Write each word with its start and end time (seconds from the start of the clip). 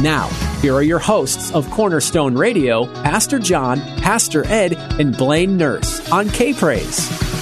Now, 0.00 0.28
here 0.60 0.74
are 0.74 0.82
your 0.82 0.98
hosts 0.98 1.52
of 1.52 1.70
Cornerstone 1.70 2.34
Radio, 2.34 2.86
Pastor 3.02 3.38
John, 3.38 3.80
Pastor 3.98 4.46
Ed, 4.46 4.74
and 4.98 5.16
Blaine 5.16 5.56
Nurse 5.56 6.10
on 6.10 6.28
K 6.30 6.54
Praise. 6.54 7.41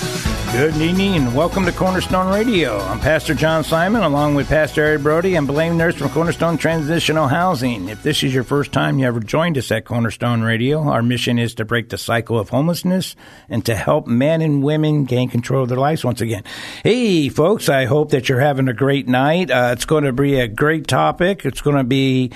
Good 0.53 0.77
evening 0.79 1.15
and 1.15 1.33
welcome 1.33 1.65
to 1.65 1.73
Cornerstone 1.73 2.35
Radio. 2.35 2.77
I'm 2.81 2.99
Pastor 2.99 3.35
John 3.35 3.63
Simon 3.63 4.03
along 4.03 4.35
with 4.35 4.49
Pastor 4.49 4.85
Ed 4.85 5.03
Brody 5.05 5.37
and 5.37 5.47
Blaine 5.47 5.79
Nurse 5.79 5.95
from 5.95 6.11
Cornerstone 6.11 6.59
Transitional 6.59 7.29
Housing. 7.29 7.89
If 7.89 8.03
this 8.03 8.25
is 8.25 8.35
your 8.35 8.43
first 8.43 8.73
time 8.73 8.99
you 8.99 9.07
ever 9.07 9.21
joined 9.21 9.57
us 9.57 9.71
at 9.71 9.85
Cornerstone 9.85 10.43
Radio, 10.43 10.83
our 10.83 11.03
mission 11.03 11.39
is 11.39 11.55
to 11.55 11.65
break 11.65 11.89
the 11.89 11.97
cycle 11.97 12.37
of 12.37 12.49
homelessness 12.49 13.15
and 13.49 13.65
to 13.65 13.77
help 13.77 14.09
men 14.09 14.43
and 14.43 14.61
women 14.61 15.05
gain 15.05 15.29
control 15.29 15.63
of 15.63 15.69
their 15.69 15.79
lives 15.79 16.05
once 16.05 16.21
again. 16.21 16.43
Hey, 16.83 17.29
folks, 17.29 17.69
I 17.69 17.85
hope 17.85 18.11
that 18.11 18.29
you're 18.29 18.41
having 18.41 18.67
a 18.67 18.75
great 18.75 19.07
night. 19.07 19.53
Uh, 19.53 19.71
it's 19.73 19.85
going 19.85 20.05
to 20.05 20.13
be 20.13 20.41
a 20.41 20.49
great 20.49 20.89
topic. 20.89 21.47
It's 21.47 21.61
going 21.61 21.77
to 21.77 21.85
be 21.85 22.33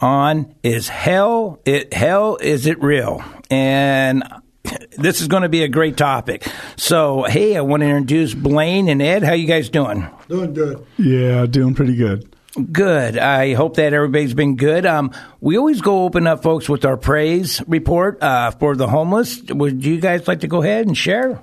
on 0.00 0.54
is 0.62 0.88
hell 0.88 1.60
it 1.66 1.92
hell 1.92 2.36
is 2.36 2.66
it 2.66 2.82
real? 2.82 3.22
And 3.50 4.24
this 4.96 5.20
is 5.20 5.28
going 5.28 5.42
to 5.42 5.48
be 5.48 5.62
a 5.62 5.68
great 5.68 5.96
topic. 5.96 6.46
So, 6.76 7.24
hey, 7.24 7.56
I 7.56 7.60
want 7.60 7.82
to 7.82 7.86
introduce 7.86 8.34
Blaine 8.34 8.88
and 8.88 9.02
Ed. 9.02 9.22
How 9.22 9.32
you 9.32 9.46
guys 9.46 9.68
doing? 9.68 10.08
Doing 10.28 10.54
good. 10.54 10.86
Yeah, 10.98 11.46
doing 11.46 11.74
pretty 11.74 11.96
good. 11.96 12.34
Good. 12.72 13.16
I 13.16 13.54
hope 13.54 13.76
that 13.76 13.92
everybody's 13.92 14.34
been 14.34 14.56
good. 14.56 14.84
Um, 14.84 15.12
we 15.40 15.56
always 15.56 15.80
go 15.80 16.04
open 16.04 16.26
up, 16.26 16.42
folks, 16.42 16.68
with 16.68 16.84
our 16.84 16.96
praise 16.96 17.62
report 17.68 18.20
uh, 18.22 18.50
for 18.50 18.74
the 18.74 18.88
homeless. 18.88 19.40
Would 19.42 19.84
you 19.84 20.00
guys 20.00 20.26
like 20.26 20.40
to 20.40 20.48
go 20.48 20.62
ahead 20.62 20.86
and 20.86 20.96
share? 20.96 21.40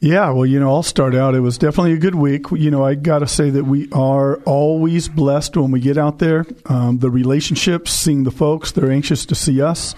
Yeah, 0.00 0.30
well, 0.30 0.44
you 0.44 0.60
know, 0.60 0.70
I'll 0.70 0.82
start 0.82 1.14
out. 1.14 1.34
It 1.34 1.40
was 1.40 1.56
definitely 1.56 1.92
a 1.94 1.98
good 1.98 2.14
week. 2.14 2.46
You 2.50 2.70
know, 2.70 2.84
I 2.84 2.94
got 2.94 3.20
to 3.20 3.26
say 3.26 3.50
that 3.50 3.64
we 3.64 3.88
are 3.92 4.36
always 4.44 5.08
blessed 5.08 5.56
when 5.56 5.70
we 5.70 5.80
get 5.80 5.96
out 5.96 6.18
there. 6.18 6.44
Um, 6.66 6.98
the 6.98 7.10
relationships, 7.10 7.92
seeing 7.92 8.24
the 8.24 8.30
folks, 8.30 8.72
they're 8.72 8.90
anxious 8.90 9.24
to 9.26 9.34
see 9.34 9.62
us 9.62 9.94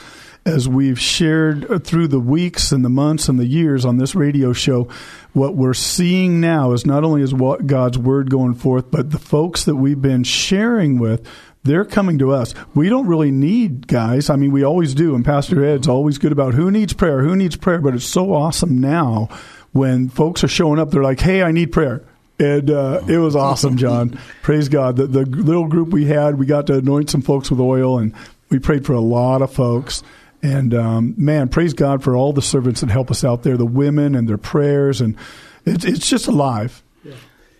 as 0.46 0.68
we've 0.68 0.98
shared 0.98 1.84
through 1.84 2.06
the 2.08 2.20
weeks 2.20 2.70
and 2.70 2.84
the 2.84 2.88
months 2.88 3.28
and 3.28 3.38
the 3.38 3.46
years 3.46 3.84
on 3.84 3.98
this 3.98 4.14
radio 4.14 4.52
show, 4.52 4.88
what 5.32 5.56
we're 5.56 5.74
seeing 5.74 6.40
now 6.40 6.72
is 6.72 6.86
not 6.86 7.02
only 7.02 7.20
is 7.20 7.34
what 7.34 7.66
God's 7.66 7.98
word 7.98 8.30
going 8.30 8.54
forth, 8.54 8.90
but 8.90 9.10
the 9.10 9.18
folks 9.18 9.64
that 9.64 9.74
we've 9.74 10.00
been 10.00 10.22
sharing 10.22 10.98
with, 11.00 11.26
they're 11.64 11.84
coming 11.84 12.16
to 12.18 12.30
us. 12.30 12.54
We 12.74 12.88
don't 12.88 13.08
really 13.08 13.32
need 13.32 13.88
guys. 13.88 14.30
I 14.30 14.36
mean, 14.36 14.52
we 14.52 14.62
always 14.62 14.94
do. 14.94 15.16
And 15.16 15.24
Pastor 15.24 15.64
Ed's 15.64 15.88
always 15.88 16.16
good 16.16 16.30
about 16.30 16.54
who 16.54 16.70
needs 16.70 16.92
prayer, 16.92 17.22
who 17.22 17.34
needs 17.34 17.56
prayer. 17.56 17.80
But 17.80 17.94
it's 17.94 18.04
so 18.04 18.32
awesome 18.32 18.80
now 18.80 19.28
when 19.72 20.08
folks 20.08 20.44
are 20.44 20.48
showing 20.48 20.78
up. 20.78 20.92
They're 20.92 21.02
like, 21.02 21.20
"Hey, 21.20 21.42
I 21.42 21.50
need 21.50 21.72
prayer." 21.72 22.04
And 22.38 22.70
uh, 22.70 23.02
it 23.08 23.18
was 23.18 23.34
awesome, 23.34 23.76
John. 23.78 24.20
Praise 24.42 24.68
God. 24.68 24.96
The, 24.96 25.06
the 25.06 25.24
little 25.24 25.66
group 25.66 25.88
we 25.88 26.04
had, 26.04 26.38
we 26.38 26.46
got 26.46 26.68
to 26.68 26.74
anoint 26.78 27.10
some 27.10 27.22
folks 27.22 27.50
with 27.50 27.58
oil, 27.58 27.98
and 27.98 28.14
we 28.48 28.58
prayed 28.60 28.86
for 28.86 28.92
a 28.92 29.00
lot 29.00 29.42
of 29.42 29.52
folks. 29.52 30.02
And 30.46 30.74
um, 30.74 31.14
man, 31.16 31.48
praise 31.48 31.74
God 31.74 32.04
for 32.04 32.14
all 32.14 32.32
the 32.32 32.40
servants 32.40 32.80
that 32.80 32.88
help 32.88 33.10
us 33.10 33.24
out 33.24 33.42
there, 33.42 33.56
the 33.56 33.66
women 33.66 34.14
and 34.14 34.28
their 34.28 34.38
prayers, 34.38 35.00
and 35.00 35.16
it's 35.64 35.84
it's 35.84 36.08
just 36.08 36.28
alive. 36.28 36.84
Yeah. 37.02 37.14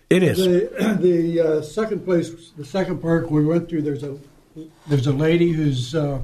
It 0.09 0.23
is. 0.23 0.37
The, 0.37 0.97
the 1.01 1.41
uh, 1.41 1.61
second 1.63 2.05
place, 2.05 2.51
the 2.51 2.63
second 2.63 3.01
park 3.01 3.29
we 3.29 3.45
went 3.45 3.67
through. 3.67 3.81
There's 3.81 4.03
a 4.03 4.17
there's 4.87 5.05
a 5.05 5.11
lady 5.11 5.51
who's 5.51 5.95
uh, 5.95 6.21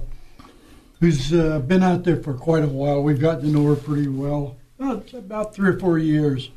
who's 1.01 1.33
uh, 1.33 1.59
been 1.59 1.83
out 1.83 2.05
there 2.05 2.23
for 2.23 2.33
quite 2.33 2.63
a 2.63 2.67
while. 2.67 3.03
We've 3.03 3.19
gotten 3.19 3.41
to 3.41 3.49
know 3.49 3.65
her 3.65 3.75
pretty 3.75 4.07
well, 4.07 4.55
about, 4.79 5.11
about 5.11 5.53
three 5.53 5.67
or 5.67 5.77
four 5.77 5.99
years. 5.99 6.49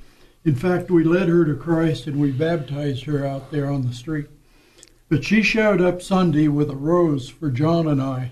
In 0.45 0.55
fact, 0.55 0.89
we 0.89 1.03
led 1.03 1.29
her 1.29 1.45
to 1.45 1.57
Christ 1.57 2.07
and 2.07 2.21
we 2.21 2.31
baptized 2.31 3.07
her 3.07 3.27
out 3.27 3.51
there 3.51 3.69
on 3.69 3.89
the 3.89 3.93
street. 3.93 4.27
But 5.09 5.25
she 5.25 5.43
showed 5.43 5.81
up 5.81 6.01
Sunday 6.01 6.47
with 6.47 6.71
a 6.71 6.77
rose 6.77 7.29
for 7.29 7.51
John 7.51 7.89
and 7.89 8.01
I 8.01 8.31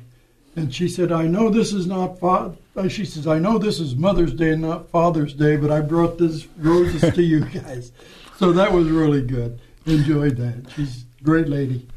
and 0.57 0.75
she 0.75 0.89
said, 0.89 1.11
I 1.11 1.27
know 1.27 1.51
this 1.51 1.73
is 1.73 1.87
not, 1.87 2.19
fa-, 2.21 2.55
uh, 2.77 2.89
she 2.89 3.05
says, 3.05 3.27
I 3.27 3.39
know 3.39 3.59
this 3.59 3.81
is 3.81 3.97
Mother's 3.97 4.35
Day 4.35 4.51
and 4.51 4.63
not 4.63 4.91
Father's 4.91 5.35
Day, 5.35 5.57
but 5.57 5.71
I 5.71 5.81
brought 5.81 6.19
this 6.19 6.47
roses 6.59 7.15
to 7.15 7.23
you 7.23 7.41
guys. 7.45 7.93
So 8.39 8.53
that 8.53 8.73
was 8.73 8.89
really 8.89 9.23
good. 9.23 9.61
Enjoyed 9.87 10.37
that. 10.37 10.71
She's 10.75 11.05
a 11.21 11.25
great 11.25 11.49
lady. 11.49 11.89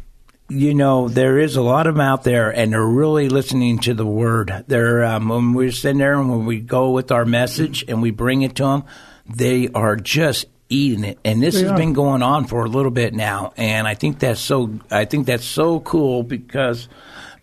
You 0.50 0.74
know, 0.74 1.10
there 1.10 1.40
is 1.40 1.58
a 1.58 1.62
lot 1.62 1.88
of 1.88 1.96
them 1.96 2.02
out 2.02 2.24
there, 2.24 2.50
and 2.52 2.72
they're 2.72 2.86
really 2.86 3.28
listening 3.28 3.80
to 3.80 3.94
the 3.94 4.06
word. 4.06 4.64
They're 4.68 5.04
um, 5.04 5.28
when 5.28 5.54
we're 5.54 5.72
sitting 5.72 5.98
there 5.98 6.18
and 6.18 6.30
when 6.30 6.46
we 6.46 6.62
go 6.62 6.92
with 6.92 7.12
our 7.12 7.26
message 7.26 7.84
and 7.88 8.02
we 8.02 8.12
bring 8.12 8.44
it 8.44 8.56
to 8.56 8.64
them, 8.64 8.84
they 9.30 9.68
are 9.68 9.98
just 9.98 10.46
eating 10.70 11.04
it. 11.04 11.20
And 11.26 11.44
this 11.44 11.56
they 11.56 11.64
has 11.64 11.72
are. 11.72 11.78
been 11.78 11.92
going 11.92 12.24
on 12.24 12.46
for 12.46 12.64
a 12.64 12.70
little 12.70 12.92
bit 12.92 13.14
now, 13.14 13.54
and 13.58 13.86
I 13.86 13.96
think 13.96 14.20
that's 14.20 14.40
so. 14.40 14.80
I 14.90 15.04
think 15.04 15.26
that's 15.26 15.46
so 15.46 15.82
cool 15.82 16.24
because 16.24 16.88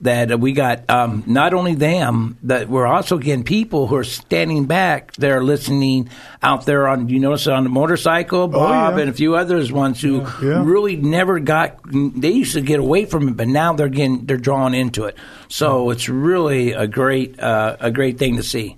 that 0.05 0.39
we 0.39 0.53
got 0.53 0.89
um, 0.89 1.25
not 1.27 1.55
only 1.55 1.75
them, 1.75 2.39
that 2.43 2.69
we're 2.69 2.87
also 2.87 3.19
getting 3.19 3.43
people 3.43 3.87
who 3.87 3.97
are 3.97 4.05
standing 4.05 4.67
back. 4.67 5.13
They're 5.13 5.43
listening 5.43 6.11
out 6.43 6.67
there 6.67 6.87
on, 6.87 7.09
you 7.09 7.19
notice 7.19 7.47
on 7.47 7.65
the 7.65 7.71
motorcycle, 7.71 8.49
Bob, 8.49 8.95
oh, 8.95 8.97
yeah. 8.97 9.03
and 9.03 9.11
a 9.11 9.15
few 9.15 9.35
others 9.35 9.73
ones 9.73 10.01
who 10.01 10.19
yeah. 10.19 10.41
Yeah. 10.43 10.63
really 10.65 10.97
never 10.97 11.41
got. 11.41 11.79
They 11.91 12.31
used 12.31 12.53
to 12.53 12.61
get 12.61 12.81
away 12.81 13.07
from 13.07 13.29
it, 13.29 13.37
but 13.37 13.49
now 13.49 13.73
they're 13.73 13.89
getting 13.89 14.27
they're 14.27 14.37
drawn 14.37 14.75
into 14.75 15.05
it. 15.05 15.17
So 15.49 15.91
it's 15.91 16.09
really 16.09 16.73
a 16.73 16.87
great 16.87 17.41
uh, 17.41 17.77
a 17.81 17.91
great 17.91 18.19
thing 18.19 18.37
to 18.37 18.43
see. 18.43 18.77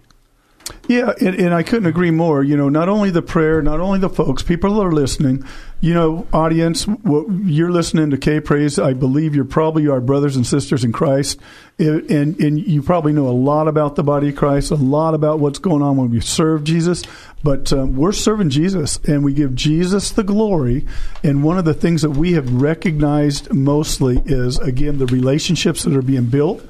Yeah, 0.88 1.12
and, 1.20 1.34
and, 1.34 1.54
I 1.54 1.62
couldn't 1.62 1.86
agree 1.86 2.10
more. 2.10 2.42
You 2.42 2.56
know, 2.56 2.68
not 2.68 2.88
only 2.88 3.10
the 3.10 3.22
prayer, 3.22 3.60
not 3.60 3.80
only 3.80 3.98
the 3.98 4.08
folks, 4.08 4.42
people 4.42 4.80
are 4.82 4.92
listening. 4.92 5.44
You 5.80 5.94
know, 5.94 6.26
audience, 6.32 6.86
you're 7.04 7.70
listening 7.70 8.10
to 8.10 8.16
K 8.16 8.40
Praise. 8.40 8.78
I 8.78 8.92
believe 8.92 9.34
you're 9.34 9.44
probably 9.44 9.88
our 9.88 10.00
brothers 10.00 10.36
and 10.36 10.46
sisters 10.46 10.84
in 10.84 10.92
Christ, 10.92 11.38
and 11.78 12.40
and 12.40 12.58
you 12.58 12.82
probably 12.82 13.12
know 13.12 13.28
a 13.28 13.30
lot 13.30 13.68
about 13.68 13.96
the 13.96 14.02
body 14.02 14.30
of 14.30 14.36
Christ, 14.36 14.70
a 14.70 14.76
lot 14.76 15.14
about 15.14 15.38
what's 15.38 15.58
going 15.58 15.82
on 15.82 15.96
when 15.96 16.10
we 16.10 16.20
serve 16.20 16.64
Jesus. 16.64 17.02
But 17.42 17.72
um, 17.72 17.96
we're 17.96 18.12
serving 18.12 18.50
Jesus, 18.50 18.96
and 19.04 19.24
we 19.24 19.34
give 19.34 19.54
Jesus 19.54 20.10
the 20.12 20.24
glory. 20.24 20.86
And 21.22 21.44
one 21.44 21.58
of 21.58 21.64
the 21.64 21.74
things 21.74 22.02
that 22.02 22.10
we 22.10 22.32
have 22.32 22.52
recognized 22.52 23.52
mostly 23.52 24.22
is 24.24 24.58
again 24.58 24.98
the 24.98 25.06
relationships 25.06 25.82
that 25.82 25.94
are 25.94 26.02
being 26.02 26.26
built 26.26 26.64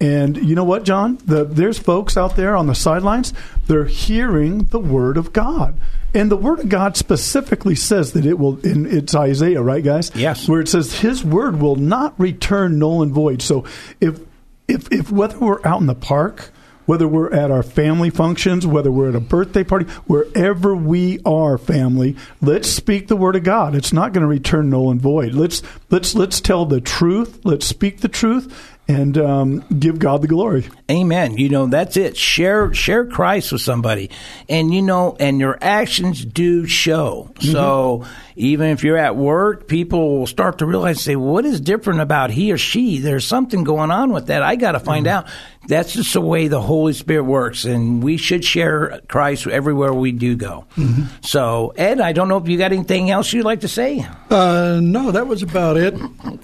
and 0.00 0.36
you 0.36 0.54
know 0.54 0.64
what, 0.64 0.84
John? 0.84 1.18
The, 1.24 1.44
there's 1.44 1.78
folks 1.78 2.16
out 2.16 2.36
there 2.36 2.54
on 2.54 2.66
the 2.66 2.74
sidelines. 2.74 3.32
They're 3.66 3.86
hearing 3.86 4.64
the 4.66 4.78
word 4.78 5.16
of 5.16 5.32
God, 5.32 5.80
and 6.14 6.30
the 6.30 6.36
word 6.36 6.60
of 6.60 6.68
God 6.68 6.96
specifically 6.96 7.74
says 7.74 8.12
that 8.12 8.26
it 8.26 8.38
will. 8.38 8.58
In 8.60 8.86
it's 8.86 9.14
Isaiah, 9.14 9.62
right, 9.62 9.82
guys? 9.82 10.10
Yes. 10.14 10.48
Where 10.48 10.60
it 10.60 10.68
says 10.68 11.00
His 11.00 11.24
word 11.24 11.60
will 11.60 11.76
not 11.76 12.18
return 12.18 12.78
null 12.78 13.02
and 13.02 13.12
void. 13.12 13.40
So 13.40 13.64
if 14.00 14.20
if 14.68 14.92
if 14.92 15.10
whether 15.10 15.38
we're 15.38 15.64
out 15.64 15.80
in 15.80 15.86
the 15.86 15.94
park, 15.94 16.50
whether 16.86 17.06
we're 17.06 17.32
at 17.32 17.50
our 17.50 17.62
family 17.62 18.10
functions, 18.10 18.66
whether 18.66 18.90
we're 18.90 19.10
at 19.10 19.14
a 19.16 19.20
birthday 19.20 19.64
party, 19.64 19.86
wherever 20.06 20.74
we 20.74 21.20
are, 21.24 21.58
family, 21.58 22.16
let's 22.40 22.68
speak 22.68 23.08
the 23.08 23.16
word 23.16 23.36
of 23.36 23.44
God. 23.44 23.74
It's 23.74 23.92
not 23.92 24.12
going 24.12 24.22
to 24.22 24.28
return 24.28 24.70
null 24.70 24.90
and 24.90 25.00
void. 25.00 25.34
Let's 25.34 25.62
let's 25.90 26.14
let's 26.14 26.40
tell 26.40 26.64
the 26.64 26.80
truth. 26.80 27.40
Let's 27.44 27.66
speak 27.66 28.00
the 28.00 28.08
truth, 28.08 28.75
and 28.88 29.18
um, 29.18 29.64
give 29.78 29.98
God 29.98 30.22
the 30.22 30.28
glory. 30.28 30.66
Amen. 30.90 31.36
You 31.36 31.48
know 31.48 31.66
that's 31.66 31.96
it. 31.96 32.16
Share 32.16 32.72
share 32.72 33.04
Christ 33.06 33.52
with 33.52 33.62
somebody, 33.62 34.10
and 34.48 34.72
you 34.72 34.82
know, 34.82 35.16
and 35.18 35.40
your 35.40 35.58
actions 35.60 36.24
do 36.24 36.66
show. 36.66 37.30
Mm-hmm. 37.34 37.52
So 37.52 38.04
even 38.36 38.68
if 38.68 38.84
you're 38.84 38.96
at 38.98 39.16
work, 39.16 39.66
people 39.66 40.18
will 40.18 40.26
start 40.26 40.58
to 40.58 40.66
realize, 40.66 41.00
say, 41.00 41.16
what 41.16 41.44
is 41.44 41.60
different 41.60 42.00
about 42.00 42.30
he 42.30 42.52
or 42.52 42.58
she? 42.58 42.98
There's 42.98 43.26
something 43.26 43.64
going 43.64 43.90
on 43.90 44.12
with 44.12 44.26
that. 44.26 44.42
I 44.42 44.56
got 44.56 44.72
to 44.72 44.80
find 44.80 45.06
mm-hmm. 45.06 45.26
out. 45.26 45.32
That's 45.68 45.94
just 45.94 46.12
the 46.12 46.20
way 46.20 46.46
the 46.46 46.60
Holy 46.60 46.92
Spirit 46.92 47.24
works, 47.24 47.64
and 47.64 48.00
we 48.00 48.18
should 48.18 48.44
share 48.44 49.00
Christ 49.08 49.48
everywhere 49.48 49.92
we 49.92 50.12
do 50.12 50.36
go. 50.36 50.64
Mm-hmm. 50.76 51.06
So, 51.22 51.72
Ed, 51.76 52.00
I 52.00 52.12
don't 52.12 52.28
know 52.28 52.36
if 52.36 52.48
you 52.48 52.56
got 52.56 52.72
anything 52.72 53.10
else 53.10 53.32
you'd 53.32 53.44
like 53.44 53.62
to 53.62 53.68
say. 53.68 54.06
Uh, 54.30 54.78
no, 54.80 55.10
that 55.10 55.26
was 55.26 55.42
about 55.42 55.76
it. 55.76 55.94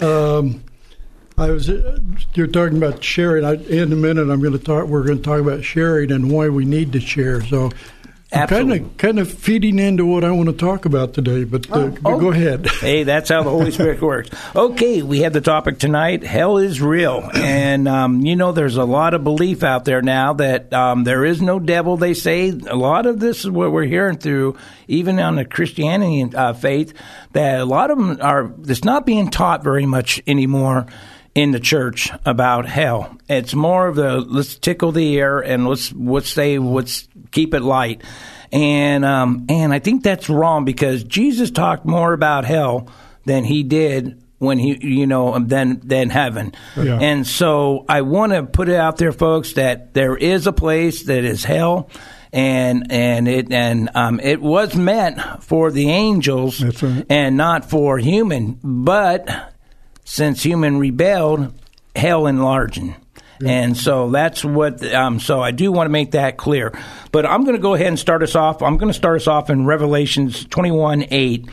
Um, 0.03 0.65
I 1.43 1.51
was 1.51 1.69
uh, 1.69 1.99
you're 2.35 2.47
talking 2.47 2.77
about 2.79 3.03
sharing. 3.03 3.45
I, 3.45 3.55
in 3.55 3.93
a 3.93 3.97
minute, 3.97 4.31
I'm 4.31 4.41
going 4.41 4.53
to 4.57 4.65
talk. 4.65 4.87
We're 4.87 5.03
going 5.03 5.19
to 5.19 5.25
talk 5.25 5.41
about 5.41 5.65
sharing 5.65 6.13
and 6.13 6.31
why 6.31 6.49
we 6.49 6.65
need 6.65 6.93
to 6.93 7.01
share. 7.01 7.43
So, 7.45 7.71
Absolutely. 8.35 8.79
Kind 8.79 8.91
of, 8.91 8.97
kind 8.97 9.19
of 9.19 9.31
feeding 9.33 9.79
into 9.79 10.07
what 10.07 10.25
I 10.25 10.31
want 10.31 10.49
to 10.49 10.55
talk 10.55 10.87
about 10.87 11.13
today, 11.13 11.45
but, 11.45 11.71
uh, 11.71 11.75
Oh, 11.75 11.89
but 11.91 12.13
oh. 12.15 12.19
go 12.19 12.31
ahead. 12.31 12.67
Hey, 12.83 13.03
that's 13.05 13.29
how 13.29 13.43
the 13.43 13.51
Holy 13.51 13.71
Spirit 13.71 14.01
works. 14.01 14.31
Okay, 14.57 15.03
we 15.03 15.21
have 15.21 15.33
the 15.33 15.41
topic 15.41 15.79
tonight. 15.79 16.23
Hell 16.25 16.59
is 16.59 16.81
real, 16.81 17.29
and 17.35 17.87
um, 17.87 18.23
you 18.23 18.35
know, 18.35 18.53
there's 18.53 18.77
a 18.77 18.85
lot 18.85 19.15
of 19.15 19.23
belief 19.23 19.63
out 19.63 19.85
there 19.85 20.01
now 20.01 20.33
that 20.35 20.73
um, 20.73 21.05
there 21.05 21.25
is 21.25 21.43
no 21.43 21.59
devil. 21.59 21.97
They 21.97 22.15
say 22.15 22.49
a 22.51 22.75
lot 22.77 23.07
of 23.07 23.21
this 23.21 23.41
is 23.45 23.51
what 23.51 23.71
we're 23.71 23.85
hearing 23.85 24.17
through, 24.17 24.57
even 24.89 25.19
on 25.21 25.37
the 25.37 25.45
Christianity 25.45 26.35
uh, 26.35 26.55
faith, 26.55 26.95
that 27.33 27.61
a 27.61 27.65
lot 27.65 27.91
of 27.91 27.99
them 27.99 28.19
are. 28.21 28.53
It's 28.67 28.85
not 28.85 29.05
being 29.05 29.29
taught 29.31 29.63
very 29.63 29.87
much 29.87 30.23
anymore 30.27 30.87
in 31.35 31.51
the 31.51 31.61
church 31.61 32.11
about 32.25 32.67
hell. 32.67 33.17
It's 33.29 33.55
more 33.55 33.89
of 33.89 33.97
the 33.97 34.21
let's 34.21 34.57
tickle 34.57 34.93
the 34.93 35.19
air 35.19 35.41
and 35.41 35.67
let's 35.67 35.93
let's 35.93 36.29
say 36.29 36.59
let's 36.59 37.09
keep 37.31 37.55
it 37.55 37.63
light. 37.63 38.03
And 38.51 39.05
um, 39.05 39.47
and 39.49 39.73
I 39.73 39.79
think 39.79 40.03
that's 40.03 40.29
wrong 40.29 40.65
because 40.65 41.05
Jesus 41.05 41.51
talked 41.51 41.87
more 41.87 42.13
about 42.13 42.45
hell 42.45 42.89
than 43.25 43.45
he 43.45 43.63
did 43.63 44.23
when 44.39 44.59
he 44.59 44.79
you 44.87 45.07
know 45.07 45.39
than 45.39 45.81
than 45.83 46.11
heaven. 46.11 46.53
Yeah. 46.77 46.99
And 47.01 47.27
so 47.27 47.87
I 47.89 48.03
want 48.03 48.33
to 48.33 48.43
put 48.43 48.69
it 48.69 48.77
out 48.77 48.99
there, 48.99 49.13
folks, 49.13 49.55
that 49.55 49.95
there 49.95 50.17
is 50.17 50.47
a 50.47 50.53
place 50.53 51.05
that 51.05 51.25
is 51.25 51.45
hell. 51.45 51.89
And 52.35 52.91
and 52.91 53.29
it 53.29 53.53
and 53.53 53.91
um, 53.95 54.19
it 54.21 54.41
was 54.41 54.75
meant 54.75 55.21
for 55.43 55.71
the 55.71 55.91
angels 55.91 56.63
right. 56.83 57.07
and 57.11 57.37
not 57.37 57.69
for 57.69 57.99
human. 57.99 58.59
But 58.63 59.52
since 60.05 60.43
human 60.43 60.79
rebelled, 60.79 61.53
hell 61.95 62.27
enlarging. 62.27 62.97
And 63.45 63.77
so 63.77 64.11
that's 64.11 64.45
what. 64.45 64.85
Um, 64.95 65.19
so 65.19 65.41
I 65.41 65.51
do 65.51 65.73
want 65.73 65.87
to 65.87 65.93
make 65.93 66.13
that 66.13 66.37
clear. 66.37 66.73
But 67.11 67.27
I'm 67.27 67.45
going 67.45 67.57
to 67.57 67.63
go 67.63 67.75
ahead 67.75 67.89
and 67.89 67.99
start 67.99 68.23
us 68.23 68.37
off. 68.37 68.63
I'm 68.63 68.77
going 68.77 68.93
to 68.93 68.97
start 68.97 69.17
us 69.17 69.27
off 69.27 69.51
in 69.51 69.67
Revelations 69.67 70.45
21 70.45 71.07
8. 71.11 71.49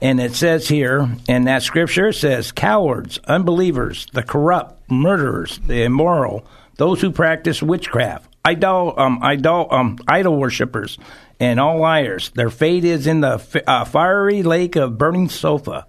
And 0.00 0.20
it 0.20 0.34
says 0.34 0.68
here 0.68 1.08
in 1.28 1.44
that 1.44 1.62
scripture, 1.62 2.12
says, 2.12 2.52
Cowards, 2.52 3.18
unbelievers, 3.24 4.06
the 4.12 4.22
corrupt, 4.22 4.90
murderers, 4.90 5.58
the 5.66 5.82
immoral, 5.82 6.46
those 6.76 7.00
who 7.00 7.10
practice 7.10 7.62
witchcraft, 7.62 8.32
idol, 8.44 8.94
um, 8.96 9.18
idol, 9.22 9.66
um, 9.70 9.98
idol 10.06 10.36
worshippers, 10.36 10.98
and 11.40 11.58
all 11.58 11.78
liars, 11.78 12.30
their 12.30 12.50
fate 12.50 12.84
is 12.84 13.08
in 13.08 13.20
the 13.20 13.38
fi- 13.38 13.62
uh, 13.66 13.84
fiery 13.84 14.44
lake 14.44 14.76
of 14.76 14.98
burning 14.98 15.28
sulfur 15.28 15.84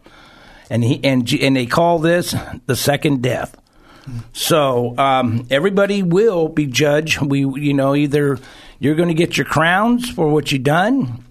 and 0.70 0.84
he 0.84 1.00
and 1.04 1.32
and 1.34 1.56
they 1.56 1.66
call 1.66 2.00
this 2.00 2.36
the 2.66 2.76
second 2.76 3.22
death. 3.22 3.56
So 4.34 4.98
um, 4.98 5.46
everybody 5.52 6.02
will 6.02 6.48
be 6.48 6.66
judged. 6.66 7.22
We, 7.22 7.40
you 7.40 7.74
know, 7.74 7.96
either 7.96 8.40
you're 8.80 8.96
going 8.96 9.10
to 9.10 9.14
get 9.14 9.38
your 9.38 9.46
crowns 9.46 10.10
for 10.10 10.30
what 10.30 10.52
you've 10.52 10.64
done, 10.64 11.24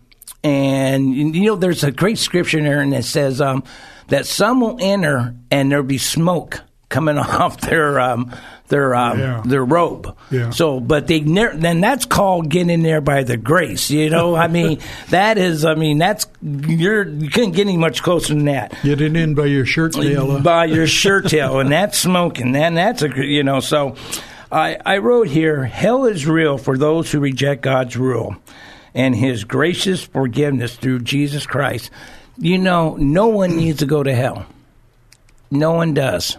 and 0.45 1.13
you 1.15 1.47
know, 1.47 1.57
there's 1.57 1.83
a 1.83 1.91
great 1.91 2.19
scripture 2.19 2.59
in 2.59 2.65
there, 2.65 2.81
and 2.81 2.95
it 2.95 3.05
says 3.05 3.41
um, 3.41 3.65
that 4.09 4.27
some 4.27 4.61
will 4.61 4.77
enter, 4.81 5.35
and 5.51 5.71
there'll 5.71 5.85
be 5.85 5.99
smoke 5.99 6.61
coming 6.89 7.19
off 7.19 7.61
their 7.61 7.99
um, 8.01 8.35
their 8.69 8.95
um, 8.95 9.19
Yeah. 9.19 9.43
their 9.45 9.65
robe. 9.65 10.17
Yeah. 10.31 10.51
So, 10.51 10.81
but 10.81 11.07
they 11.07 11.21
ne- 11.21 11.57
then 11.57 11.81
that's 11.81 12.05
called 12.07 12.49
getting 12.51 12.71
in 12.71 12.83
there 12.83 13.01
by 13.01 13.23
the 13.23 13.37
grace. 13.37 13.91
You 13.91 14.11
know, 14.11 14.35
I 14.37 14.49
mean, 14.49 14.79
that 15.11 15.39
is, 15.39 15.65
I 15.65 15.75
mean, 15.75 15.99
that's 15.99 16.27
you're 16.43 17.09
you 17.09 17.31
couldn't 17.31 17.53
get 17.53 17.67
any 17.67 17.77
much 17.77 18.03
closer 18.03 18.35
than 18.35 18.45
that 18.47 18.75
Get 18.83 19.01
it 19.01 19.17
in 19.17 19.35
by 19.35 19.47
your 19.47 19.65
shirt 19.67 19.93
tail. 19.95 20.41
by 20.41 20.67
your 20.67 20.87
shirt 20.87 21.27
tail, 21.31 21.61
and 21.61 21.71
that's 21.73 21.99
smoking. 21.99 22.55
And 22.57 22.77
that's 22.77 23.03
a 23.03 23.09
you 23.25 23.43
know. 23.43 23.61
So, 23.61 23.97
I 24.53 24.79
I 24.85 24.99
wrote 24.99 25.29
here: 25.29 25.65
hell 25.65 26.05
is 26.05 26.27
real 26.27 26.59
for 26.59 26.77
those 26.79 27.11
who 27.11 27.21
reject 27.21 27.63
God's 27.63 27.97
rule 27.97 28.37
and 28.95 29.15
His 29.15 29.45
gracious 29.45 30.03
forgiveness 30.03 30.75
through 30.77 31.01
Jesus 31.01 31.47
Christ. 31.47 31.91
You 32.39 32.57
know, 32.59 32.97
no 32.97 33.29
one 33.29 33.57
needs 33.57 33.79
to 33.81 33.87
go 33.87 34.03
to 34.03 34.15
hell. 34.15 34.47
No 35.51 35.73
one 35.73 35.93
does. 35.95 36.37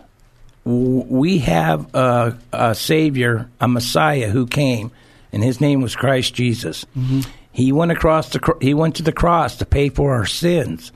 We 0.65 1.39
have 1.39 1.93
a, 1.95 2.37
a 2.53 2.75
Savior, 2.75 3.49
a 3.59 3.67
Messiah 3.67 4.29
who 4.29 4.45
came, 4.45 4.91
and 5.31 5.43
His 5.43 5.59
name 5.61 5.81
was 5.81 5.95
Christ 5.95 6.33
Jesus. 6.33 6.85
Mm-hmm. 6.97 7.21
He 7.51 7.71
went 7.71 7.91
across 7.91 8.29
the 8.29 8.55
He 8.61 8.73
went 8.73 8.95
to 8.95 9.03
the 9.03 9.11
cross 9.11 9.57
to 9.57 9.65
pay 9.65 9.89
for 9.89 10.13
our 10.13 10.25
sins 10.25 10.91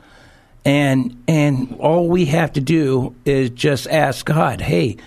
and 0.65 1.21
and 1.27 1.75
all 1.79 2.07
we 2.07 2.25
have 2.25 2.53
to 2.53 2.61
do 2.61 3.15
is 3.25 3.49
just 3.49 3.87
ask 3.87 4.25
God, 4.25 4.61
"Hey, 4.61 4.97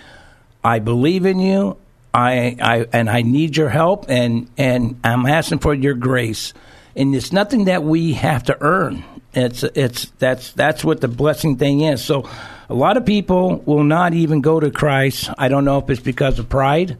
I 0.63 0.79
believe 0.79 1.25
in 1.25 1.39
you. 1.39 1.77
I, 2.13 2.57
I 2.61 2.87
and 2.93 3.09
I 3.09 3.21
need 3.21 3.57
your 3.57 3.69
help, 3.69 4.05
and 4.09 4.49
and 4.57 4.99
I'm 5.03 5.25
asking 5.25 5.59
for 5.59 5.73
your 5.73 5.93
grace. 5.93 6.53
And 6.95 7.15
it's 7.15 7.31
nothing 7.31 7.65
that 7.65 7.83
we 7.83 8.13
have 8.13 8.43
to 8.45 8.57
earn. 8.59 9.03
It's 9.33 9.63
it's 9.63 10.11
that's 10.19 10.51
that's 10.53 10.83
what 10.83 11.01
the 11.01 11.07
blessing 11.07 11.57
thing 11.57 11.81
is. 11.81 12.03
So, 12.03 12.29
a 12.69 12.73
lot 12.73 12.97
of 12.97 13.05
people 13.05 13.63
will 13.65 13.83
not 13.83 14.13
even 14.13 14.41
go 14.41 14.59
to 14.59 14.71
Christ. 14.71 15.29
I 15.37 15.47
don't 15.47 15.65
know 15.65 15.77
if 15.77 15.89
it's 15.89 16.01
because 16.01 16.39
of 16.39 16.49
pride. 16.49 16.97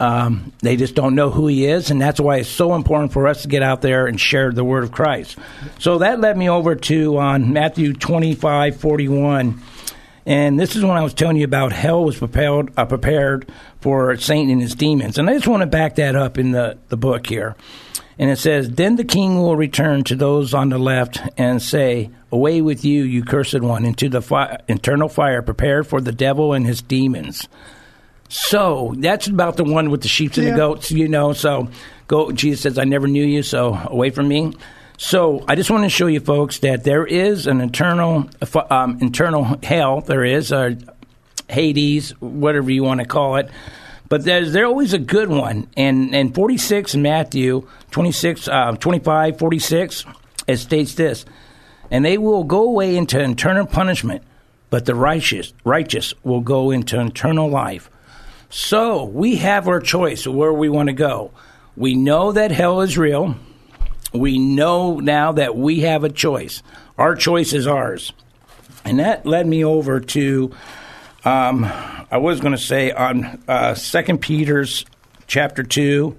Um, 0.00 0.52
they 0.58 0.76
just 0.76 0.96
don't 0.96 1.14
know 1.14 1.30
who 1.30 1.46
he 1.46 1.66
is, 1.66 1.90
and 1.90 2.02
that's 2.02 2.18
why 2.18 2.38
it's 2.38 2.48
so 2.48 2.74
important 2.74 3.12
for 3.12 3.28
us 3.28 3.42
to 3.42 3.48
get 3.48 3.62
out 3.62 3.80
there 3.80 4.06
and 4.06 4.20
share 4.20 4.50
the 4.50 4.64
word 4.64 4.82
of 4.82 4.90
Christ. 4.90 5.38
So 5.78 5.98
that 5.98 6.20
led 6.20 6.36
me 6.36 6.50
over 6.50 6.74
to 6.74 7.18
on 7.18 7.52
Matthew 7.52 7.92
twenty 7.92 8.34
five 8.34 8.76
forty 8.76 9.06
one, 9.06 9.62
and 10.26 10.58
this 10.58 10.74
is 10.74 10.82
when 10.82 10.96
I 10.96 11.02
was 11.04 11.14
telling 11.14 11.36
you 11.36 11.44
about 11.44 11.72
hell 11.72 12.04
was 12.04 12.18
prepared 12.18 12.72
uh, 12.76 12.84
prepared 12.86 13.50
for 13.80 14.16
Satan 14.16 14.50
and 14.50 14.60
his 14.60 14.74
demons, 14.74 15.16
and 15.16 15.30
I 15.30 15.34
just 15.34 15.46
want 15.46 15.60
to 15.60 15.66
back 15.66 15.94
that 15.94 16.16
up 16.16 16.38
in 16.38 16.50
the 16.50 16.76
the 16.88 16.96
book 16.96 17.28
here. 17.28 17.54
And 18.18 18.30
it 18.30 18.38
says, 18.38 18.70
Then 18.70 18.96
the 18.96 19.04
king 19.04 19.36
will 19.42 19.56
return 19.56 20.04
to 20.04 20.14
those 20.14 20.54
on 20.54 20.68
the 20.68 20.78
left 20.78 21.20
and 21.36 21.60
say, 21.60 22.10
Away 22.30 22.60
with 22.62 22.84
you, 22.84 23.04
you 23.04 23.24
cursed 23.24 23.60
one, 23.60 23.84
into 23.84 24.08
the 24.08 24.22
fi- 24.22 24.58
eternal 24.68 25.08
fire 25.08 25.42
prepared 25.42 25.86
for 25.86 26.00
the 26.00 26.12
devil 26.12 26.52
and 26.52 26.66
his 26.66 26.82
demons. 26.82 27.48
So 28.28 28.94
that's 28.98 29.26
about 29.26 29.56
the 29.56 29.64
one 29.64 29.90
with 29.90 30.02
the 30.02 30.08
sheep 30.08 30.34
and 30.36 30.44
Yeah. 30.46 30.50
the 30.52 30.56
goats, 30.56 30.90
you 30.90 31.08
know. 31.08 31.32
So 31.32 31.68
go. 32.08 32.32
Jesus 32.32 32.62
says, 32.62 32.78
"I 32.78 32.84
never 32.84 33.06
knew 33.06 33.24
you, 33.24 33.42
so 33.42 33.78
away 33.86 34.10
from 34.10 34.28
me." 34.28 34.52
So 34.96 35.44
I 35.46 35.54
just 35.54 35.70
want 35.70 35.82
to 35.84 35.88
show 35.88 36.06
you, 36.06 36.20
folks, 36.20 36.58
that 36.60 36.84
there 36.84 37.04
is 37.06 37.46
an 37.46 37.60
internal, 37.60 38.28
um, 38.70 38.98
internal 39.00 39.58
hell. 39.62 40.00
There 40.00 40.24
is 40.24 40.52
a 40.52 40.76
Hades, 41.48 42.10
whatever 42.20 42.70
you 42.70 42.82
want 42.84 43.00
to 43.00 43.06
call 43.06 43.36
it. 43.36 43.50
But 44.14 44.22
there's 44.22 44.52
there 44.52 44.66
always 44.66 44.92
a 44.92 45.00
good 45.00 45.28
one. 45.28 45.66
And 45.76 46.14
and 46.14 46.32
46 46.32 46.94
in 46.94 47.02
Matthew 47.02 47.66
26, 47.90 48.46
uh, 48.46 48.76
25, 48.76 49.40
46, 49.40 50.04
it 50.46 50.58
states 50.58 50.94
this, 50.94 51.24
and 51.90 52.04
they 52.04 52.16
will 52.16 52.44
go 52.44 52.62
away 52.62 52.94
into 52.94 53.20
eternal 53.20 53.66
punishment, 53.66 54.22
but 54.70 54.84
the 54.86 54.94
righteous 54.94 55.52
righteous 55.64 56.14
will 56.22 56.42
go 56.42 56.70
into 56.70 57.04
eternal 57.04 57.50
life. 57.50 57.90
So 58.50 59.02
we 59.02 59.34
have 59.38 59.66
our 59.66 59.80
choice 59.80 60.28
where 60.28 60.52
we 60.52 60.68
want 60.68 60.90
to 60.90 60.92
go. 60.92 61.32
We 61.76 61.96
know 61.96 62.30
that 62.30 62.52
hell 62.52 62.82
is 62.82 62.96
real. 62.96 63.34
We 64.12 64.38
know 64.38 65.00
now 65.00 65.32
that 65.32 65.56
we 65.56 65.80
have 65.80 66.04
a 66.04 66.08
choice. 66.08 66.62
Our 66.96 67.16
choice 67.16 67.52
is 67.52 67.66
ours. 67.66 68.12
And 68.84 69.00
that 69.00 69.26
led 69.26 69.48
me 69.48 69.64
over 69.64 69.98
to, 69.98 70.54
um, 71.24 71.64
I 72.10 72.18
was 72.18 72.40
going 72.40 72.52
to 72.52 72.58
say 72.58 72.92
on 72.92 73.42
uh, 73.48 73.74
2 73.74 74.18
Peter's 74.18 74.84
chapter 75.26 75.62
2, 75.62 76.16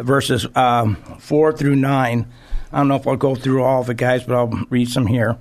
verses 0.00 0.46
um, 0.56 0.96
4 1.18 1.52
through 1.52 1.76
9. 1.76 2.26
I 2.70 2.76
don't 2.76 2.88
know 2.88 2.96
if 2.96 3.06
I'll 3.06 3.16
go 3.16 3.34
through 3.34 3.62
all 3.62 3.82
of 3.82 3.90
it, 3.90 3.96
guys, 3.96 4.24
but 4.24 4.34
I'll 4.34 4.66
read 4.70 4.88
some 4.88 5.06
here. 5.06 5.38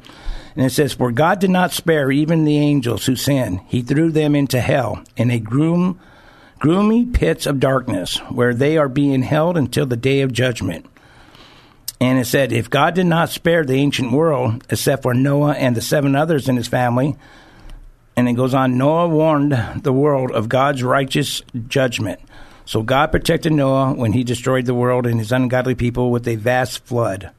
And 0.55 0.65
it 0.65 0.71
says, 0.71 0.93
For 0.93 1.11
God 1.11 1.39
did 1.39 1.49
not 1.49 1.71
spare 1.71 2.11
even 2.11 2.43
the 2.43 2.57
angels 2.57 3.05
who 3.05 3.15
sinned. 3.15 3.61
He 3.67 3.81
threw 3.81 4.11
them 4.11 4.35
into 4.35 4.59
hell 4.59 5.03
in 5.15 5.29
a 5.29 5.39
groom, 5.39 5.99
gloomy 6.59 7.05
pits 7.05 7.45
of 7.45 7.59
darkness, 7.59 8.17
where 8.29 8.53
they 8.53 8.77
are 8.77 8.89
being 8.89 9.21
held 9.21 9.57
until 9.57 9.85
the 9.85 9.97
day 9.97 10.21
of 10.21 10.33
judgment. 10.33 10.85
And 11.99 12.19
it 12.19 12.25
said, 12.25 12.51
If 12.51 12.69
God 12.69 12.95
did 12.95 13.05
not 13.05 13.29
spare 13.29 13.63
the 13.63 13.75
ancient 13.75 14.11
world, 14.11 14.63
except 14.69 15.03
for 15.03 15.13
Noah 15.13 15.53
and 15.53 15.75
the 15.75 15.81
seven 15.81 16.15
others 16.15 16.49
in 16.49 16.55
his 16.55 16.67
family, 16.67 17.15
and 18.17 18.27
it 18.27 18.33
goes 18.33 18.55
on, 18.55 18.77
Noah 18.77 19.07
warned 19.07 19.83
the 19.83 19.93
world 19.93 20.31
of 20.31 20.49
God's 20.49 20.83
righteous 20.83 21.43
judgment. 21.67 22.19
So 22.65 22.81
God 22.81 23.11
protected 23.11 23.53
Noah 23.53 23.93
when 23.93 24.11
he 24.11 24.25
destroyed 24.25 24.65
the 24.65 24.73
world 24.73 25.05
and 25.05 25.19
his 25.19 25.31
ungodly 25.31 25.75
people 25.75 26.09
with 26.09 26.27
a 26.27 26.35
vast 26.35 26.83
flood. 26.83 27.29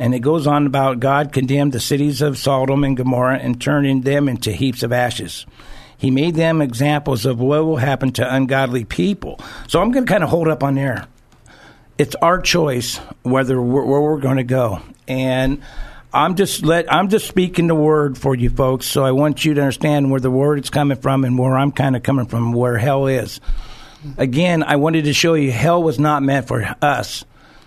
And 0.00 0.12
it 0.12 0.18
goes 0.18 0.46
on 0.46 0.66
about 0.66 0.98
God 0.98 1.32
condemned 1.32 1.72
the 1.72 1.80
cities 1.80 2.20
of 2.22 2.38
Sodom 2.38 2.82
and 2.82 2.96
Gomorrah 2.96 3.38
and 3.38 3.60
turning 3.60 4.00
them 4.00 4.28
into 4.28 4.50
heaps 4.50 4.82
of 4.82 4.92
ashes. 4.92 5.46
He 5.96 6.10
made 6.10 6.34
them 6.34 6.60
examples 6.60 7.24
of 7.24 7.38
what 7.38 7.64
will 7.64 7.76
happen 7.76 8.10
to 8.12 8.34
ungodly 8.34 8.84
people. 8.84 9.38
So 9.68 9.80
I'm 9.80 9.92
going 9.92 10.06
to 10.06 10.10
kind 10.10 10.24
of 10.24 10.30
hold 10.30 10.48
up 10.48 10.64
on 10.64 10.74
there. 10.74 11.06
It's 11.98 12.16
our 12.16 12.40
choice 12.40 12.96
whether 13.22 13.60
where 13.60 13.84
we're 13.84 14.20
going 14.20 14.38
to 14.38 14.42
go, 14.42 14.80
and 15.06 15.62
I'm 16.12 16.34
just 16.34 16.64
let 16.64 16.92
I'm 16.92 17.08
just 17.08 17.28
speaking 17.28 17.68
the 17.68 17.74
word 17.74 18.18
for 18.18 18.34
you 18.34 18.50
folks. 18.50 18.86
So 18.86 19.04
I 19.04 19.12
want 19.12 19.44
you 19.44 19.54
to 19.54 19.60
understand 19.60 20.10
where 20.10 20.20
the 20.20 20.30
word 20.30 20.58
is 20.62 20.70
coming 20.70 20.98
from 20.98 21.24
and 21.24 21.38
where 21.38 21.56
I'm 21.56 21.72
kind 21.72 21.94
of 21.94 22.02
coming 22.02 22.26
from, 22.26 22.52
where 22.52 22.78
hell 22.78 23.06
is. 23.06 23.40
Again, 24.16 24.62
I 24.62 24.76
wanted 24.76 25.04
to 25.04 25.12
show 25.12 25.34
you 25.34 25.52
hell 25.52 25.82
was 25.82 25.98
not 25.98 26.22
meant 26.22 26.48
for 26.48 26.74
us. 26.82 27.24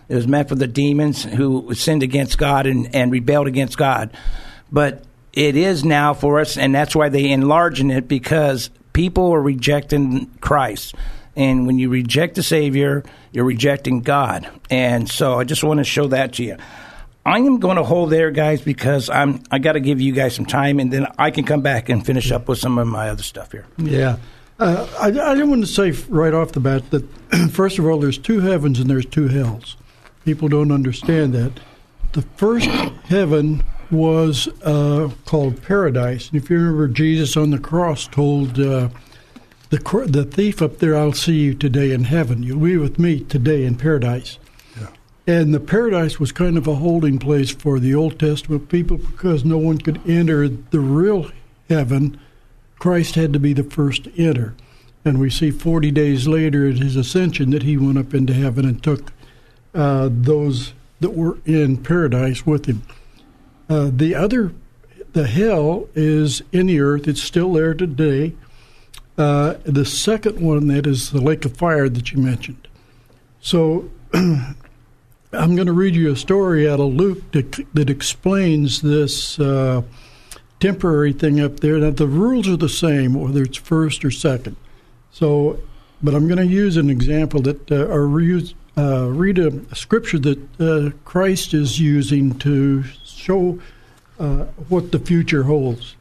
It 0.10 0.16
was 0.16 0.28
meant 0.28 0.50
for 0.50 0.56
the 0.56 0.68
demons 0.68 1.24
who 1.24 1.74
sinned 1.74 2.04
against 2.04 2.38
God 2.38 2.66
and, 2.66 2.94
and 2.94 3.12
rebelled 3.12 3.48
against 3.48 3.78
God. 3.78 4.12
But 4.72 5.04
it 5.32 5.56
is 5.56 5.86
now 5.86 6.14
for 6.14 6.40
us, 6.40 6.58
and 6.58 6.74
that's 6.76 6.96
why 6.96 7.10
they 7.10 7.32
enlarging 7.32 7.92
it 7.92 8.08
because 8.08 8.70
people 8.92 9.32
are 9.32 9.42
rejecting 9.42 10.28
Christ. 10.42 10.96
And 11.36 11.66
when 11.66 11.80
you 11.80 11.90
reject 11.90 12.36
the 12.36 12.44
Savior, 12.44 13.04
you're 13.32 13.46
rejecting 13.46 14.02
God. 14.02 14.50
And 14.70 15.10
so 15.10 15.40
I 15.40 15.46
just 15.46 15.64
want 15.64 15.80
to 15.80 15.84
show 15.84 16.08
that 16.08 16.34
to 16.34 16.44
you. 16.44 16.58
I 17.25 17.39
am 17.39 17.60
going 17.60 17.77
to 17.77 17.84
hold 17.84 18.10
there, 18.10 18.32
guys, 18.32 18.62
because 18.62 19.10
I'm 19.10 19.44
I 19.50 19.60
got 19.60 19.74
to 19.74 19.80
give 19.80 20.01
you 20.01 20.12
guys 20.12 20.36
some 20.36 20.46
time, 20.46 20.80
and 20.80 20.92
then 20.92 21.08
I 21.18 21.32
can 21.32 21.46
come 21.46 21.62
back 21.62 21.89
and 21.89 22.06
finish 22.06 22.32
up 22.32 22.48
with 22.48 22.60
some 22.60 22.77
of 22.77 22.88
my 22.88 23.10
other 23.10 23.24
stuff 23.24 23.51
here. 23.51 23.65
Yeah. 23.77 24.18
Uh, 24.60 24.88
I, 25.00 25.08
I 25.08 25.34
didn't 25.34 25.50
want 25.50 25.65
to 25.65 25.72
say 25.72 25.92
right 26.10 26.34
off 26.34 26.51
the 26.51 26.60
bat 26.60 26.89
that, 26.92 27.03
first 27.51 27.80
of 27.80 27.86
all, 27.86 28.00
there's 28.00 28.18
two 28.18 28.42
heavens 28.42 28.80
and 28.80 28.89
there's 28.89 29.06
two 29.06 29.27
hells. 29.27 29.77
People 30.25 30.48
don't 30.48 30.72
understand 30.72 31.34
that. 31.34 31.60
The 32.12 32.22
first 32.38 32.68
heaven 33.06 33.63
was 33.89 34.48
uh, 34.63 35.10
called 35.25 35.62
paradise. 35.63 36.30
And 36.30 36.42
if 36.42 36.50
you 36.50 36.58
remember, 36.58 36.88
Jesus 36.88 37.36
on 37.36 37.50
the 37.50 37.58
cross 37.58 38.08
told 38.08 38.60
uh, 38.60 38.89
the, 39.70 39.80
the 40.08 40.24
thief 40.24 40.62
up 40.62 40.77
there, 40.77 40.96
I'll 40.96 41.13
see 41.13 41.39
you 41.39 41.56
today 41.56 41.92
in 41.92 42.03
heaven. 42.03 42.44
You'll 42.44 42.60
be 42.60 42.77
with 42.77 43.00
me 43.00 43.22
today 43.22 43.65
in 43.65 43.75
paradise. 43.75 44.38
And 45.25 45.53
the 45.53 45.60
paradise 45.60 46.20
was 46.20 46.32
kind 46.32 46.58
of 46.58 46.68
a 46.68 46.75
holding 46.75 47.18
place 47.18 47.51
for 47.51 47.80
the 47.80 47.96
Old 47.96 48.20
Testament 48.20 48.68
people 48.68 48.98
because 48.98 49.46
no 49.46 49.58
one 49.58 49.77
could 49.77 50.01
enter 50.08 50.50
the 50.50 50.82
real 50.82 51.32
heaven. 51.70 52.20
Christ 52.77 53.15
had 53.15 53.32
to 53.32 53.39
be 53.39 53.53
the 53.53 53.63
first 53.63 54.03
to 54.03 54.22
enter. 54.22 54.53
And 55.06 55.20
we 55.20 55.30
see 55.30 55.51
40 55.51 55.92
days 55.92 56.27
later 56.27 56.68
at 56.68 56.77
his 56.77 56.96
ascension 56.96 57.51
that 57.51 57.63
he 57.63 57.77
went 57.77 57.98
up 57.98 58.13
into 58.13 58.34
heaven 58.34 58.65
and 58.65 58.84
took 58.84 59.13
uh, 59.74 60.10
those 60.12 60.74
that 61.00 61.12
were 61.12 61.38
in 61.46 61.77
paradise 61.77 62.46
with 62.46 62.65
him. 62.65 62.84
Uh, 63.70 63.89
the 63.94 64.15
other, 64.15 64.53
the 65.13 65.27
hell, 65.27 65.88
is 65.96 66.42
in 66.51 66.68
the 66.68 66.80
earth. 66.82 67.08
It's 67.08 67.24
still 67.24 67.53
there 67.53 67.74
today. 67.74 68.34
Uh, 69.18 69.56
the 69.63 69.86
second 69.86 70.39
one, 70.39 70.68
that 70.68 70.88
is 70.88 71.12
the 71.12 71.22
lake 71.22 71.46
of 71.46 71.56
fire 71.56 71.88
that 71.88 72.12
you 72.12 72.18
mentioned. 72.18 72.68
So 73.42 73.89
I'm 75.34 75.56
going 75.56 75.68
to 75.68 75.74
read 75.74 75.96
you 75.96 76.12
a 76.12 76.16
story 76.16 76.70
out 76.70 76.80
of 76.80 76.94
Luke 76.94 77.32
that, 77.32 77.66
that 77.74 77.90
explains 77.90 78.82
this 78.82 79.40
uh, 79.40 79.82
temporary 80.60 81.12
thing 81.12 81.40
up 81.40 81.60
there. 81.60 81.80
Now, 81.80 81.90
the 81.90 82.08
rules 82.08 82.48
are 82.48 82.58
the 82.58 82.70
same, 82.70 83.16
whether 83.16 83.42
it's 83.42 83.58
first 83.58 84.06
or 84.06 84.12
second. 84.12 84.56
So, 85.12 85.60
but 86.04 86.13
I'm 86.13 86.28
going 86.28 86.38
to 86.38 86.46
use 86.46 86.78
an 86.78 86.90
example 86.90 87.42
that, 87.42 87.72
uh, 87.72 87.86
or 87.86 88.04
uh, 88.78 89.08
read 89.08 89.40
a, 89.40 89.48
a, 89.72 89.75
scripture 89.75 90.20
that 90.20 90.60
uh, 90.60 90.92
Christ 91.04 91.54
is 91.54 91.80
using 91.80 92.38
to 92.40 92.84
show 93.04 93.60
uh, 94.20 94.46
what 94.70 94.92
the 94.92 95.00
future 95.00 95.44
holds. 95.44 95.96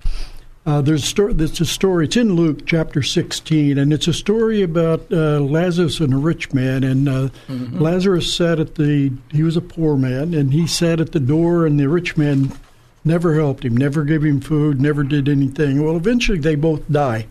Uh, 0.65 0.81
there's 0.81 1.03
a 1.03 1.07
story. 1.07 1.35
It's 1.39 1.61
a 1.61 1.67
story. 1.67 2.05
It's 2.05 2.17
in 2.17 2.35
Luke 2.35 2.67
chapter 2.67 3.03
16, 3.03 3.79
and 3.79 3.93
it's 3.93 4.07
a 4.07 4.13
story 4.13 4.63
about 4.63 5.13
uh, 5.13 5.41
Lazarus 5.41 5.99
and 5.99 6.15
a 6.15 6.19
rich 6.19 6.53
man. 6.53 6.85
And 6.85 7.09
uh, 7.09 7.29
mm-hmm. 7.49 7.81
Lazarus 7.81 8.33
sat 8.33 8.61
at 8.61 8.77
the. 8.77 9.13
He 9.33 9.43
was 9.43 9.57
a 9.57 9.61
poor 9.61 9.97
man, 9.97 10.35
and 10.35 10.53
he 10.53 10.69
sat 10.69 11.01
at 11.01 11.11
the 11.11 11.21
door, 11.21 11.67
and 11.67 11.81
the 11.81 11.89
rich 11.89 12.17
man 12.17 12.53
never 13.05 13.35
helped 13.35 13.65
him, 13.65 13.77
never 13.77 14.05
gave 14.05 14.25
him 14.25 14.41
food, 14.41 14.81
never 14.81 15.03
did 15.03 15.29
anything. 15.29 15.85
Well, 15.85 15.97
eventually 15.97 16.39
they 16.39 16.55
both 16.55 16.89
die, 16.89 17.27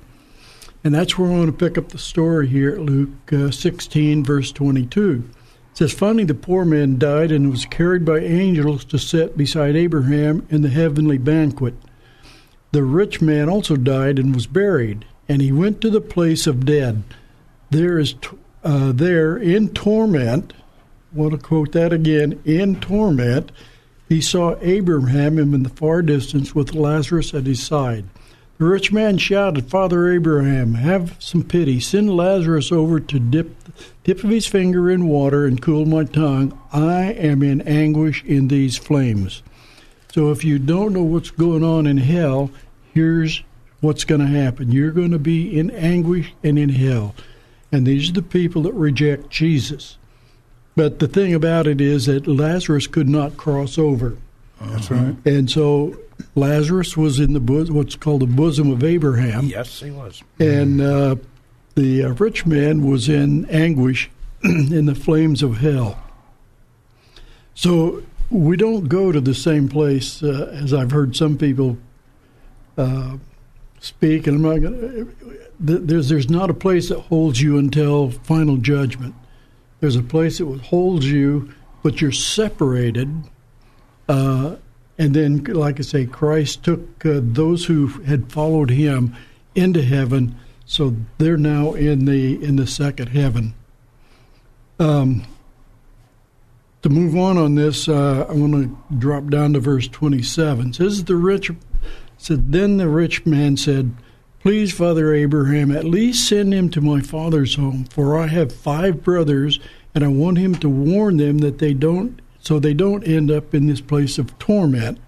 and 0.83 0.93
that's 0.93 1.17
where 1.17 1.31
I 1.31 1.35
want 1.35 1.57
to 1.57 1.65
pick 1.65 1.77
up 1.77 1.89
the 1.89 1.97
story 1.97 2.49
here 2.49 2.73
at 2.73 2.79
Luke 2.79 3.31
uh, 3.31 3.49
16, 3.49 4.25
verse 4.25 4.51
22. 4.51 5.23
It 5.71 5.77
says, 5.77 5.93
Finally, 5.93 6.25
the 6.25 6.33
poor 6.33 6.65
man 6.65 6.99
died 6.99 7.31
and 7.31 7.49
was 7.49 7.63
carried 7.65 8.03
by 8.03 8.19
angels 8.19 8.83
to 8.85 8.99
sit 8.99 9.37
beside 9.37 9.77
Abraham 9.77 10.45
in 10.49 10.63
the 10.63 10.69
heavenly 10.69 11.17
banquet. 11.17 11.75
The 12.71 12.83
rich 12.83 13.21
man 13.21 13.49
also 13.49 13.75
died 13.75 14.17
and 14.17 14.33
was 14.33 14.47
buried, 14.47 15.05
and 15.27 15.41
he 15.41 15.51
went 15.51 15.81
to 15.81 15.89
the 15.89 16.01
place 16.01 16.47
of 16.47 16.65
dead. 16.65 17.03
There 17.69 17.99
is 17.99 18.15
uh, 18.63 18.91
there 18.93 19.37
in 19.37 19.69
torment. 19.69 20.53
Want 21.11 21.33
to 21.33 21.37
quote 21.37 21.73
that 21.73 21.91
again. 21.91 22.39
In 22.45 22.79
torment, 22.79 23.51
he 24.07 24.21
saw 24.21 24.55
Abraham 24.61 25.37
in 25.37 25.63
the 25.63 25.69
far 25.69 26.01
distance 26.01 26.55
with 26.55 26.73
Lazarus 26.73 27.33
at 27.33 27.45
his 27.45 27.61
side. 27.61 28.05
The 28.57 28.65
rich 28.65 28.91
man 28.91 29.17
shouted, 29.17 29.69
Father 29.69 30.11
Abraham, 30.11 30.75
have 30.75 31.15
some 31.17 31.43
pity. 31.43 31.79
Send 31.79 32.15
Lazarus 32.15 32.71
over 32.71 32.99
to 32.99 33.19
dip 33.19 33.55
tip 34.03 34.23
of 34.23 34.29
his 34.29 34.47
finger 34.47 34.89
in 34.89 35.07
water 35.07 35.45
and 35.45 35.61
cool 35.61 35.85
my 35.85 36.03
tongue. 36.03 36.57
I 36.71 37.13
am 37.13 37.41
in 37.41 37.61
anguish 37.61 38.23
in 38.23 38.49
these 38.49 38.77
flames. 38.77 39.41
So 40.11 40.31
if 40.31 40.43
you 40.43 40.59
don't 40.59 40.93
know 40.93 41.03
what's 41.03 41.31
going 41.31 41.63
on 41.63 41.87
in 41.87 41.97
hell, 41.97 42.51
here's 42.93 43.43
what's 43.79 44.03
going 44.03 44.21
to 44.21 44.27
happen. 44.27 44.71
You're 44.71 44.91
going 44.91 45.11
to 45.11 45.19
be 45.19 45.57
in 45.57 45.71
anguish 45.71 46.33
and 46.43 46.59
in 46.59 46.69
hell. 46.69 47.15
And 47.71 47.87
these 47.87 48.09
are 48.09 48.13
the 48.13 48.21
people 48.21 48.63
that 48.63 48.73
reject 48.73 49.29
Jesus. 49.29 49.97
But 50.75 50.99
the 50.99 51.07
thing 51.07 51.33
about 51.33 51.67
it 51.67 51.79
is 51.79 52.05
that 52.05 52.27
Lazarus 52.27 52.87
could 52.87 53.07
not 53.07 53.37
cross 53.37 53.77
over. 53.77 54.17
That's 54.59 54.91
right. 54.91 55.15
And 55.25 55.49
so 55.49 55.97
Lazarus 56.35 56.95
was 56.95 57.19
in 57.19 57.33
the 57.33 57.39
bosom, 57.39 57.75
what's 57.75 57.95
called 57.95 58.21
the 58.21 58.27
bosom 58.27 58.71
of 58.71 58.83
Abraham. 58.83 59.45
Yes, 59.45 59.79
he 59.79 59.91
was. 59.91 60.23
And 60.39 60.81
uh, 60.81 61.15
the 61.75 62.03
uh, 62.03 62.09
rich 62.13 62.45
man 62.45 62.85
was 62.87 63.09
in 63.09 63.45
anguish 63.49 64.09
in 64.43 64.85
the 64.85 64.95
flames 64.95 65.41
of 65.41 65.57
hell. 65.57 65.99
So 67.55 68.03
we 68.31 68.55
don't 68.55 68.87
go 68.87 69.11
to 69.11 69.19
the 69.19 69.35
same 69.35 69.67
place 69.67 70.23
uh, 70.23 70.49
as 70.53 70.73
I've 70.73 70.91
heard 70.91 71.15
some 71.15 71.37
people 71.37 71.77
uh, 72.77 73.17
speak, 73.79 74.25
and 74.25 74.37
I'm 74.37 74.41
not 74.41 74.69
gonna, 74.69 75.07
There's 75.59 76.09
there's 76.09 76.29
not 76.29 76.49
a 76.49 76.53
place 76.53 76.89
that 76.89 76.99
holds 76.99 77.41
you 77.41 77.57
until 77.57 78.09
final 78.11 78.57
judgment. 78.57 79.13
There's 79.81 79.97
a 79.97 80.03
place 80.03 80.37
that 80.37 80.61
holds 80.61 81.05
you, 81.05 81.53
but 81.83 81.99
you're 81.99 82.11
separated. 82.11 83.11
Uh, 84.07 84.55
and 84.97 85.13
then, 85.13 85.43
like 85.43 85.79
I 85.79 85.83
say, 85.83 86.05
Christ 86.05 86.63
took 86.63 87.05
uh, 87.05 87.19
those 87.21 87.65
who 87.65 87.87
had 87.87 88.31
followed 88.31 88.69
Him 88.69 89.15
into 89.55 89.81
heaven, 89.81 90.35
so 90.65 90.95
they're 91.17 91.37
now 91.37 91.73
in 91.73 92.05
the 92.05 92.41
in 92.41 92.55
the 92.55 92.67
second 92.67 93.07
heaven. 93.09 93.53
Um, 94.79 95.25
to 96.81 96.89
move 96.89 97.15
on 97.15 97.37
on 97.37 97.55
this, 97.55 97.87
uh, 97.87 98.25
I 98.27 98.33
want 98.33 98.53
to 98.53 98.95
drop 98.97 99.27
down 99.27 99.53
to 99.53 99.59
verse 99.59 99.87
27. 99.87 100.69
It 100.69 100.75
says 100.75 101.03
the 101.03 101.15
rich 101.15 101.51
said 102.17 102.51
then 102.51 102.77
the 102.77 102.87
rich 102.87 103.25
man 103.25 103.57
said, 103.57 103.93
"Please, 104.41 104.71
Father 104.71 105.13
Abraham, 105.13 105.71
at 105.71 105.85
least 105.85 106.27
send 106.27 106.53
him 106.53 106.69
to 106.69 106.81
my 106.81 107.01
father's 107.01 107.55
home, 107.55 107.85
for 107.85 108.17
I 108.17 108.27
have 108.27 108.51
five 108.51 109.03
brothers, 109.03 109.59
and 109.95 110.03
I 110.03 110.07
want 110.07 110.37
him 110.37 110.55
to 110.55 110.69
warn 110.69 111.17
them 111.17 111.39
that 111.39 111.57
they 111.57 111.73
don't, 111.73 112.21
so 112.39 112.59
they 112.59 112.73
don't 112.73 113.07
end 113.07 113.31
up 113.31 113.55
in 113.55 113.67
this 113.67 113.81
place 113.81 114.17
of 114.17 114.37
torment." 114.37 114.99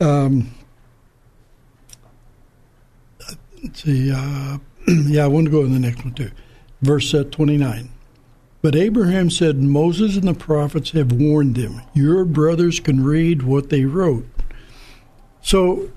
Um, 0.00 0.54
let's 3.62 3.82
see. 3.82 4.12
Uh, 4.12 4.58
yeah, 4.88 5.24
I 5.24 5.28
want 5.28 5.46
to 5.46 5.50
go 5.50 5.62
to 5.62 5.68
the 5.68 5.78
next 5.78 6.04
one 6.04 6.14
too. 6.14 6.30
Verse 6.82 7.14
uh, 7.14 7.24
29. 7.24 7.90
But 8.66 8.74
Abraham 8.74 9.30
said, 9.30 9.58
Moses 9.62 10.16
and 10.16 10.26
the 10.26 10.34
prophets 10.34 10.90
have 10.90 11.12
warned 11.12 11.54
them. 11.54 11.82
Your 11.94 12.24
brothers 12.24 12.80
can 12.80 13.04
read 13.04 13.44
what 13.44 13.70
they 13.70 13.84
wrote. 13.84 14.26
So, 15.40 15.92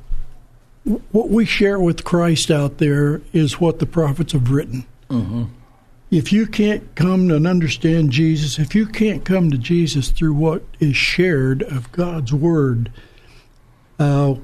what 1.11 1.29
we 1.29 1.45
share 1.45 1.79
with 1.79 2.03
Christ 2.03 2.51
out 2.51 2.77
there 2.77 3.23
is 3.33 3.59
what 3.59 3.79
the 3.79 3.88
prophets 3.88 4.33
have 4.33 4.51
written. 4.51 4.85
Mm-hmm. 5.09 5.45
If 6.11 6.31
you 6.31 6.45
can't 6.45 6.93
come 6.93 7.31
and 7.31 7.47
understand 7.47 8.11
Jesus, 8.11 8.59
if 8.59 8.75
you 8.75 8.85
can't 8.85 9.25
come 9.25 9.49
to 9.49 9.57
Jesus 9.57 10.11
through 10.11 10.35
what 10.35 10.61
is 10.79 10.95
shared 10.95 11.63
of 11.63 11.91
God's 11.91 12.33
Word, 12.33 12.91
uh, 13.97 14.35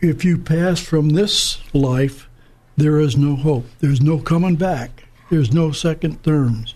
if 0.00 0.24
you 0.24 0.38
pass 0.38 0.80
from 0.80 1.10
this 1.10 1.60
life, 1.74 2.30
there 2.78 2.98
is 2.98 3.14
no 3.18 3.36
hope. 3.36 3.66
There's 3.80 4.00
no 4.00 4.16
coming 4.20 4.56
back. 4.56 5.04
There's 5.28 5.52
no 5.52 5.70
second 5.70 6.24
terms 6.24 6.74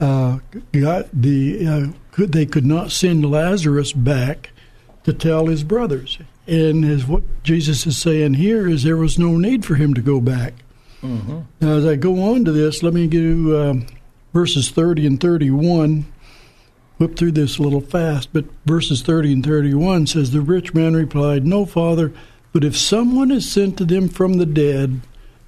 uh, 0.00 0.38
got 0.72 1.08
the 1.12 1.66
uh, 1.66 1.86
could, 2.12 2.32
they 2.32 2.46
could 2.46 2.66
not 2.66 2.90
send 2.90 3.30
Lazarus 3.30 3.92
back 3.92 4.50
to 5.04 5.12
tell 5.12 5.46
his 5.46 5.64
brothers. 5.64 6.18
And 6.46 6.84
as 6.84 7.06
what 7.06 7.22
Jesus 7.42 7.86
is 7.86 7.98
saying 7.98 8.34
here 8.34 8.68
is 8.68 8.82
there 8.82 8.96
was 8.96 9.18
no 9.18 9.36
need 9.36 9.64
for 9.64 9.76
him 9.76 9.94
to 9.94 10.00
go 10.00 10.20
back. 10.20 10.54
Mm-hmm. 11.02 11.40
Now, 11.60 11.76
as 11.76 11.86
I 11.86 11.96
go 11.96 12.34
on 12.34 12.44
to 12.44 12.52
this, 12.52 12.82
let 12.82 12.92
me 12.92 13.06
do 13.06 13.58
um, 13.58 13.86
verses 14.32 14.70
30 14.70 15.06
and 15.06 15.20
31. 15.20 16.06
Whip 16.98 17.16
through 17.16 17.32
this 17.32 17.56
a 17.56 17.62
little 17.62 17.80
fast, 17.80 18.30
but 18.30 18.44
verses 18.66 19.00
30 19.00 19.32
and 19.32 19.46
31 19.46 20.06
says, 20.06 20.32
The 20.32 20.42
rich 20.42 20.74
man 20.74 20.94
replied, 20.94 21.46
No, 21.46 21.64
Father, 21.64 22.12
but 22.52 22.62
if 22.62 22.76
someone 22.76 23.30
is 23.30 23.50
sent 23.50 23.78
to 23.78 23.86
them 23.86 24.08
from 24.08 24.34
the 24.34 24.44
dead, 24.44 25.00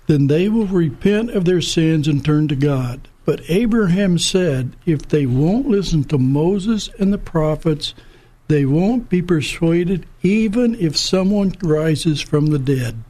then 0.06 0.28
they 0.28 0.48
will 0.48 0.66
repent 0.66 1.30
of 1.30 1.44
their 1.44 1.60
sins 1.60 2.08
and 2.08 2.24
turn 2.24 2.48
to 2.48 2.56
God. 2.56 3.08
But 3.24 3.42
Abraham 3.48 4.18
said, 4.18 4.72
if 4.84 5.08
they 5.08 5.26
won't 5.26 5.68
listen 5.68 6.04
to 6.04 6.18
Moses 6.18 6.90
and 6.98 7.12
the 7.12 7.18
prophets, 7.18 7.94
they 8.48 8.64
won't 8.64 9.08
be 9.08 9.22
persuaded 9.22 10.06
even 10.22 10.74
if 10.74 10.96
someone 10.96 11.54
rises 11.62 12.20
from 12.20 12.46
the 12.46 12.58
dead. 12.58 13.02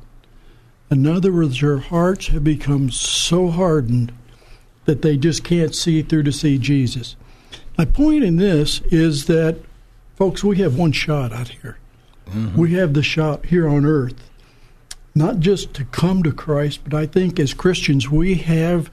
In 0.90 1.06
other 1.06 1.32
words, 1.32 1.60
their 1.60 1.78
hearts 1.78 2.26
have 2.28 2.44
become 2.44 2.90
so 2.90 3.48
hardened 3.48 4.12
that 4.84 5.00
they 5.00 5.16
just 5.16 5.42
can't 5.42 5.74
see 5.74 6.02
through 6.02 6.24
to 6.24 6.32
see 6.32 6.58
Jesus. 6.58 7.16
My 7.78 7.86
point 7.86 8.22
in 8.24 8.36
this 8.36 8.80
is 8.90 9.24
that, 9.26 9.58
folks, 10.16 10.44
we 10.44 10.58
have 10.58 10.76
one 10.76 10.92
shot 10.92 11.32
out 11.32 11.48
here. 11.48 11.78
Mm-hmm. 12.28 12.60
We 12.60 12.74
have 12.74 12.92
the 12.92 13.02
shot 13.02 13.46
here 13.46 13.66
on 13.66 13.86
earth, 13.86 14.30
not 15.14 15.40
just 15.40 15.72
to 15.74 15.84
come 15.86 16.22
to 16.22 16.32
Christ, 16.32 16.80
but 16.84 16.92
I 16.92 17.06
think 17.06 17.40
as 17.40 17.54
Christians, 17.54 18.10
we 18.10 18.34
have 18.36 18.90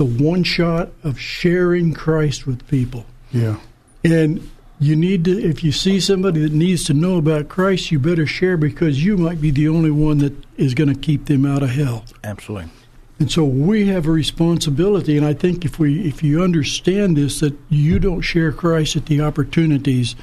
the 0.00 0.06
one 0.06 0.42
shot 0.42 0.88
of 1.04 1.20
sharing 1.20 1.92
Christ 1.92 2.46
with 2.46 2.66
people. 2.68 3.04
Yeah. 3.32 3.56
And 4.02 4.50
you 4.78 4.96
need 4.96 5.26
to, 5.26 5.38
if 5.38 5.62
you 5.62 5.72
see 5.72 6.00
somebody 6.00 6.40
that 6.40 6.52
needs 6.52 6.84
to 6.84 6.94
know 6.94 7.18
about 7.18 7.50
Christ, 7.50 7.90
you 7.90 7.98
better 7.98 8.26
share 8.26 8.56
because 8.56 9.04
you 9.04 9.18
might 9.18 9.42
be 9.42 9.50
the 9.50 9.68
only 9.68 9.90
one 9.90 10.16
that 10.18 10.32
is 10.56 10.72
going 10.72 10.88
to 10.88 10.98
keep 10.98 11.26
them 11.26 11.44
out 11.44 11.62
of 11.62 11.68
hell. 11.68 12.06
Absolutely. 12.24 12.70
And 13.18 13.30
so 13.30 13.44
we 13.44 13.88
have 13.88 14.06
a 14.06 14.10
responsibility, 14.10 15.18
and 15.18 15.26
I 15.26 15.34
think 15.34 15.66
if 15.66 15.78
we 15.78 16.08
if 16.08 16.22
you 16.22 16.42
understand 16.42 17.18
this, 17.18 17.40
that 17.40 17.54
you 17.68 17.98
don't 17.98 18.22
share 18.22 18.52
Christ 18.52 18.96
at 18.96 19.04
the 19.04 19.20
opportunities, 19.20 20.16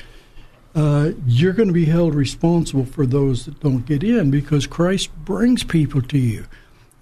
uh, 0.74 1.12
you're 1.28 1.54
going 1.54 1.70
to 1.70 1.74
be 1.74 1.86
held 1.86 2.16
responsible 2.16 2.86
for 2.86 3.06
those 3.06 3.46
that 3.46 3.60
don't 3.60 3.86
get 3.86 4.04
in 4.04 4.32
because 4.32 4.66
Christ 4.66 5.16
brings 5.24 5.64
people 5.64 6.02
to 6.02 6.18
you, 6.18 6.48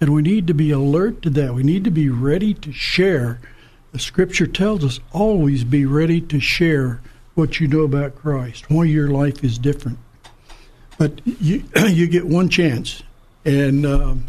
and 0.00 0.12
we 0.12 0.22
need 0.22 0.46
to 0.46 0.54
be 0.54 0.70
alert 0.70 1.22
to 1.22 1.30
that. 1.30 1.54
We 1.54 1.62
need 1.62 1.84
to 1.84 1.90
be 1.90 2.08
ready 2.08 2.54
to 2.54 2.72
share. 2.72 3.40
The 3.92 3.98
Scripture 3.98 4.46
tells 4.46 4.84
us 4.84 5.00
always 5.12 5.64
be 5.64 5.86
ready 5.86 6.20
to 6.22 6.40
share 6.40 7.00
what 7.34 7.60
you 7.60 7.68
know 7.68 7.80
about 7.80 8.16
Christ, 8.16 8.70
why 8.70 8.84
your 8.84 9.08
life 9.08 9.44
is 9.44 9.58
different. 9.58 9.98
But 10.98 11.20
you 11.26 11.64
you 11.86 12.06
get 12.06 12.26
one 12.26 12.48
chance, 12.48 13.02
and. 13.44 13.84
Um, 13.86 14.26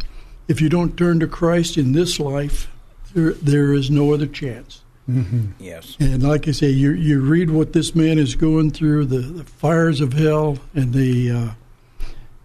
if 0.48 0.62
you 0.62 0.70
don't 0.70 0.98
turn 0.98 1.20
to 1.20 1.28
Christ 1.28 1.78
in 1.78 1.92
this 1.92 2.20
life, 2.20 2.72
there, 3.14 3.34
there 3.34 3.74
is 3.74 3.90
no 3.90 4.14
other 4.14 4.28
chance. 4.28 4.82
Mm-hmm. 5.10 5.52
Yes. 5.60 5.96
And 6.00 6.24
like 6.24 6.48
I 6.48 6.52
say, 6.52 6.70
you 6.70 6.92
you 6.92 7.22
read 7.22 7.50
what 7.50 7.74
this 7.74 7.96
man 7.96 8.20
is 8.20 8.36
going 8.36 8.72
through, 8.72 9.06
the, 9.06 9.20
the 9.20 9.44
fires 9.46 10.02
of 10.02 10.14
hell, 10.14 10.58
and 10.74 10.94
the 10.94 11.32
uh, 11.32 11.50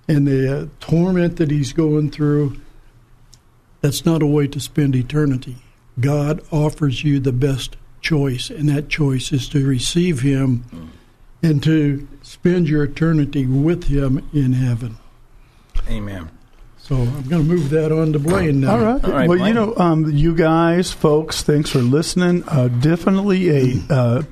and 0.07 0.27
the 0.27 0.63
uh, 0.63 0.67
torment 0.79 1.37
that 1.39 1.51
he's 1.51 1.73
going 1.73 2.11
through. 2.11 2.61
That's 3.83 4.07
not 4.07 4.23
a 4.23 4.27
way 4.27 4.47
to 4.47 4.61
spend 4.61 4.97
eternity. 4.97 5.57
God 6.01 6.41
offers 6.51 7.05
you 7.05 7.21
the 7.21 7.33
best 7.33 7.77
choice, 8.01 8.49
and 8.49 8.69
that 8.69 8.89
choice 8.89 9.33
is 9.33 9.49
to 9.51 9.67
receive 9.67 10.23
Him 10.23 10.65
mm. 10.71 10.89
and 11.43 11.63
to 11.65 12.09
spend 12.23 12.69
your 12.69 12.85
eternity 12.85 13.45
with 13.45 13.85
Him 13.85 14.29
in 14.33 14.55
heaven. 14.55 14.97
Amen. 15.89 16.31
So 16.79 16.97
I'm 16.97 17.29
going 17.29 17.43
to 17.43 17.49
move 17.49 17.71
that 17.71 17.93
on 17.93 18.13
to 18.13 18.19
Blaine 18.19 18.61
now. 18.61 18.73
All 18.73 18.81
right. 18.81 19.05
All 19.05 19.11
right 19.11 19.29
well, 19.29 19.39
Blaine. 19.39 19.49
you 19.49 19.55
know, 19.55 19.77
um, 19.77 20.11
you 20.11 20.35
guys, 20.35 20.91
folks, 20.91 21.43
thanks 21.43 21.71
for 21.71 21.79
listening. 21.79 22.43
Uh, 22.49 22.69
definitely 22.69 23.51
a. 23.51 23.93
Uh, 23.93 24.23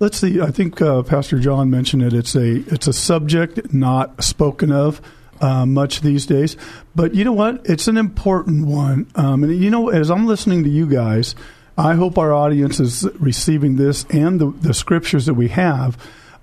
let's 0.00 0.18
see. 0.18 0.40
I 0.40 0.50
think 0.50 0.82
uh, 0.82 1.02
Pastor 1.02 1.38
John 1.38 1.70
mentioned 1.70 2.02
it. 2.02 2.12
It's 2.12 2.34
a 2.34 2.56
it's 2.72 2.86
a 2.86 2.92
subject 2.92 3.72
not 3.72 4.24
spoken 4.24 4.72
of. 4.72 5.00
Uh, 5.40 5.64
much 5.64 6.02
these 6.02 6.26
days, 6.26 6.54
but 6.94 7.14
you 7.14 7.24
know 7.24 7.32
what? 7.32 7.62
It's 7.64 7.88
an 7.88 7.96
important 7.96 8.66
one. 8.66 9.06
Um, 9.14 9.42
and 9.42 9.56
you 9.56 9.70
know, 9.70 9.88
as 9.88 10.10
I'm 10.10 10.26
listening 10.26 10.64
to 10.64 10.68
you 10.68 10.86
guys, 10.86 11.34
I 11.78 11.94
hope 11.94 12.18
our 12.18 12.30
audience 12.30 12.78
is 12.78 13.08
receiving 13.18 13.76
this 13.76 14.04
and 14.10 14.38
the, 14.38 14.50
the 14.50 14.74
scriptures 14.74 15.24
that 15.24 15.34
we 15.34 15.48
have 15.48 15.96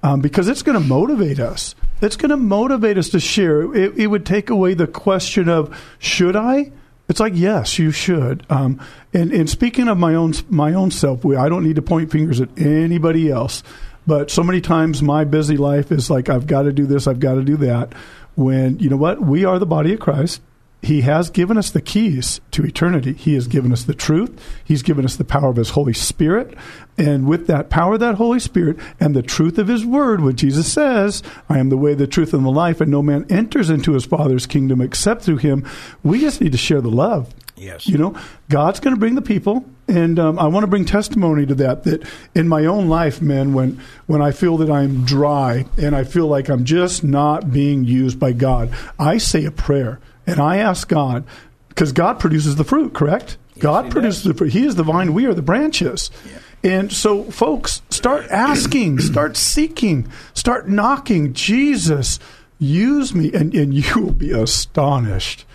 um, 0.04 0.22
because 0.22 0.48
it's 0.48 0.64
going 0.64 0.82
to 0.82 0.88
motivate 0.88 1.40
us. 1.40 1.76
It's 2.02 2.16
going 2.16 2.30
to 2.30 2.38
motivate 2.38 2.98
us 2.98 3.10
to 3.10 3.20
share. 3.20 3.74
It, 3.74 3.98
it, 3.98 4.08
would 4.08 4.26
take 4.26 4.50
away 4.50 4.74
the 4.74 4.88
question 4.88 5.50
of 5.50 5.80
should 6.00 6.36
I. 6.36 6.72
It's 7.10 7.20
like 7.20 7.34
yes, 7.36 7.80
you 7.80 7.92
should. 7.92 8.46
Um, 8.50 8.80
and, 9.14 9.32
and 9.32 9.50
speaking 9.50 9.88
of 9.88 9.98
my 9.98 10.14
own 10.16 10.34
my 10.50 10.74
own 10.74 10.92
self, 10.92 11.26
I 11.26 11.50
don't 11.50 11.64
need 11.64 11.78
to 11.78 11.82
point 11.82 12.12
fingers 12.12 12.42
at 12.42 12.50
anybody 12.58 13.30
else. 13.30 13.64
But 14.06 14.30
so 14.32 14.44
many 14.44 14.62
times 14.62 15.02
my 15.02 15.24
busy 15.24 15.58
life 15.58 15.92
is 15.92 16.10
like 16.10 16.30
I've 16.30 16.48
got 16.48 16.64
to 16.64 16.72
do 16.72 16.86
this, 16.86 17.08
I've 17.08 17.20
got 17.20 17.36
to 17.36 17.44
do 17.44 17.58
that. 17.58 17.94
When 18.38 18.78
you 18.78 18.92
know 18.92 18.98
what, 18.98 19.20
we 19.20 19.46
are 19.46 19.58
the 19.58 19.66
body 19.66 19.94
of 19.96 20.00
Christ. 20.00 20.42
He 20.82 21.02
has 21.02 21.30
given 21.30 21.58
us 21.58 21.72
the 21.72 21.82
keys 21.82 22.40
to 22.52 22.64
eternity. 22.64 23.14
He 23.14 23.34
has 23.34 23.48
given 23.48 23.74
us 23.74 23.84
the 23.84 23.96
truth. 23.96 24.40
He's 24.64 24.84
given 24.84 25.06
us 25.06 25.16
the 25.16 25.24
power 25.24 25.50
of 25.50 25.56
His 25.56 25.72
Holy 25.72 25.94
Spirit. 25.94 26.56
And 26.98 27.28
with 27.28 27.48
that 27.48 27.70
power 27.70 27.96
of 27.96 28.00
that 28.02 28.16
Holy 28.16 28.40
Spirit 28.40 28.78
and 29.00 29.16
the 29.16 29.24
truth 29.24 29.58
of 29.58 29.68
His 29.68 29.86
Word, 29.86 30.22
what 30.22 30.36
Jesus 30.36 30.72
says, 30.72 31.24
I 31.50 31.58
am 31.60 31.70
the 31.70 31.78
way, 31.78 31.96
the 31.96 32.08
truth, 32.08 32.34
and 32.34 32.46
the 32.46 32.52
life, 32.52 32.80
and 32.80 32.92
no 32.92 33.02
man 33.02 33.26
enters 33.30 33.70
into 33.70 33.94
His 33.94 34.06
Father's 34.06 34.46
kingdom 34.46 34.80
except 34.82 35.24
through 35.24 35.38
Him, 35.38 35.68
we 36.04 36.20
just 36.20 36.42
need 36.42 36.52
to 36.52 36.58
share 36.58 36.82
the 36.82 36.92
love. 36.92 37.34
Yes. 37.56 37.88
You 37.88 37.98
know, 37.98 38.16
God's 38.50 38.80
going 38.80 38.96
to 38.96 39.00
bring 39.00 39.16
the 39.16 39.22
people. 39.22 39.66
And 39.88 40.20
um, 40.20 40.38
I 40.38 40.48
want 40.48 40.64
to 40.64 40.68
bring 40.68 40.86
testimony 40.86 41.46
to 41.48 41.56
that. 41.56 41.86
That 41.86 42.08
in 42.36 42.48
my 42.48 42.66
own 42.66 42.88
life, 42.88 43.22
man, 43.22 43.54
when 43.54 43.82
when 44.06 44.22
I 44.22 44.32
feel 44.32 44.58
that 44.58 44.70
I'm 44.70 45.06
dry 45.06 45.66
and 45.78 45.96
I 45.96 46.04
feel 46.04 46.28
like 46.28 46.50
I'm 46.50 46.66
just 46.66 47.04
not 47.04 47.52
being 47.52 47.84
used 47.84 48.20
by 48.20 48.34
God, 48.34 48.70
I 49.00 49.18
say 49.18 49.46
a 49.46 49.52
prayer 49.52 50.00
and 50.28 50.40
I 50.40 50.58
ask 50.58 50.88
God, 50.88 51.26
because 51.70 51.92
God 51.92 52.20
produces 52.20 52.58
the 52.58 52.64
fruit, 52.64 52.94
correct? 52.94 53.38
Yes, 53.56 53.64
God 53.64 53.90
produces 53.90 54.24
does. 54.24 54.34
the 54.34 54.38
fruit. 54.38 54.54
He 54.54 54.66
is 54.66 54.76
the 54.76 54.84
vine, 54.84 55.14
we 55.14 55.26
are 55.26 55.34
the 55.34 55.42
branches. 55.42 56.12
Yeah. 56.30 56.40
And 56.64 56.92
so, 56.92 57.24
folks, 57.26 57.82
start 57.90 58.28
asking, 58.30 59.00
start 59.00 59.38
seeking, 59.38 60.12
start 60.34 60.68
knocking. 60.68 61.34
Jesus, 61.34 62.20
use 62.60 63.16
me. 63.16 63.32
And, 63.34 63.54
and 63.56 63.74
you 63.74 64.02
will 64.02 64.14
be 64.14 64.32
astonished 64.32 65.46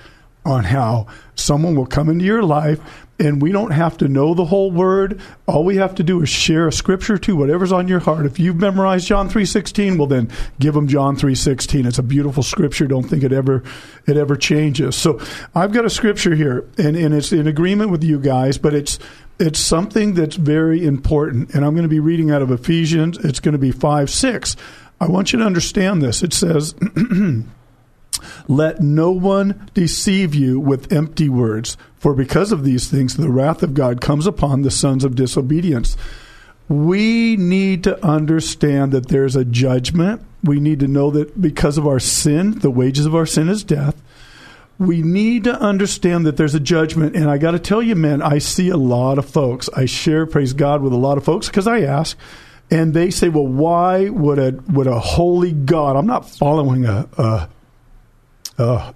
on 0.44 0.64
how 0.64 1.06
someone 1.34 1.74
will 1.74 1.86
come 1.86 2.08
into 2.08 2.24
your 2.24 2.42
life 2.42 2.80
and 3.18 3.40
we 3.40 3.52
don't 3.52 3.70
have 3.70 3.96
to 3.98 4.08
know 4.08 4.34
the 4.34 4.46
whole 4.46 4.70
word. 4.70 5.20
All 5.46 5.64
we 5.64 5.76
have 5.76 5.94
to 5.96 6.02
do 6.02 6.22
is 6.22 6.28
share 6.28 6.66
a 6.66 6.72
scripture 6.72 7.18
to 7.18 7.36
whatever's 7.36 7.72
on 7.72 7.88
your 7.88 8.00
heart. 8.00 8.26
If 8.26 8.38
you've 8.38 8.56
memorized 8.56 9.06
John 9.06 9.28
3:16, 9.28 9.98
well 9.98 10.06
then 10.06 10.28
give 10.58 10.74
them 10.74 10.88
John 10.88 11.16
3:16. 11.16 11.86
It's 11.86 11.98
a 11.98 12.02
beautiful 12.02 12.42
scripture. 12.42 12.86
Don't 12.86 13.04
think 13.04 13.22
it 13.22 13.32
ever 13.32 13.62
it 14.06 14.16
ever 14.16 14.36
changes. 14.36 14.96
So, 14.96 15.20
I've 15.54 15.72
got 15.72 15.84
a 15.84 15.90
scripture 15.90 16.34
here 16.34 16.64
and 16.78 16.96
and 16.96 17.14
it's 17.14 17.32
in 17.32 17.46
agreement 17.46 17.90
with 17.90 18.02
you 18.02 18.18
guys, 18.18 18.58
but 18.58 18.74
it's 18.74 18.98
it's 19.38 19.58
something 19.58 20.14
that's 20.14 20.36
very 20.36 20.84
important. 20.84 21.54
And 21.54 21.64
I'm 21.64 21.74
going 21.74 21.82
to 21.82 21.88
be 21.88 22.00
reading 22.00 22.30
out 22.30 22.42
of 22.42 22.50
Ephesians. 22.50 23.18
It's 23.24 23.40
going 23.40 23.52
to 23.52 23.58
be 23.58 23.72
5 23.72 24.10
6. 24.10 24.56
I 25.00 25.06
want 25.06 25.32
you 25.32 25.38
to 25.40 25.44
understand 25.44 26.00
this. 26.00 26.22
It 26.22 26.32
says 26.32 26.74
Let 28.48 28.80
no 28.80 29.10
one 29.10 29.70
deceive 29.74 30.34
you 30.34 30.60
with 30.60 30.92
empty 30.92 31.28
words, 31.28 31.76
for 31.96 32.14
because 32.14 32.52
of 32.52 32.64
these 32.64 32.88
things 32.88 33.16
the 33.16 33.30
wrath 33.30 33.62
of 33.62 33.74
God 33.74 34.00
comes 34.00 34.26
upon 34.26 34.62
the 34.62 34.70
sons 34.70 35.04
of 35.04 35.14
disobedience. 35.14 35.96
We 36.68 37.36
need 37.36 37.84
to 37.84 38.02
understand 38.04 38.92
that 38.92 39.08
there's 39.08 39.36
a 39.36 39.44
judgment. 39.44 40.22
We 40.42 40.60
need 40.60 40.80
to 40.80 40.88
know 40.88 41.10
that 41.10 41.40
because 41.40 41.78
of 41.78 41.86
our 41.86 42.00
sin, 42.00 42.58
the 42.58 42.70
wages 42.70 43.06
of 43.06 43.14
our 43.14 43.26
sin 43.26 43.48
is 43.48 43.62
death. 43.62 44.00
We 44.78 45.02
need 45.02 45.44
to 45.44 45.54
understand 45.54 46.26
that 46.26 46.36
there's 46.36 46.54
a 46.54 46.60
judgment. 46.60 47.14
And 47.14 47.30
I 47.30 47.38
got 47.38 47.52
to 47.52 47.58
tell 47.58 47.82
you, 47.82 47.94
man, 47.94 48.22
I 48.22 48.38
see 48.38 48.68
a 48.68 48.76
lot 48.76 49.18
of 49.18 49.28
folks. 49.28 49.68
I 49.76 49.84
share, 49.84 50.26
praise 50.26 50.54
God, 50.54 50.82
with 50.82 50.92
a 50.92 50.96
lot 50.96 51.18
of 51.18 51.24
folks 51.24 51.46
because 51.46 51.66
I 51.66 51.80
ask, 51.82 52.16
and 52.70 52.94
they 52.94 53.10
say, 53.10 53.28
well, 53.28 53.46
why 53.46 54.08
would 54.08 54.38
a, 54.38 54.52
would 54.72 54.86
a 54.86 54.98
holy 54.98 55.52
God, 55.52 55.94
I'm 55.94 56.06
not 56.06 56.28
following 56.28 56.86
a, 56.86 57.06
a 57.18 57.48
uh, 58.58 58.92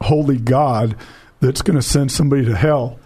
holy 0.00 0.38
God 0.38 0.96
that's 1.40 1.62
going 1.62 1.76
to 1.76 1.82
send 1.82 2.12
somebody 2.12 2.44
to 2.44 2.56
hell. 2.56 2.98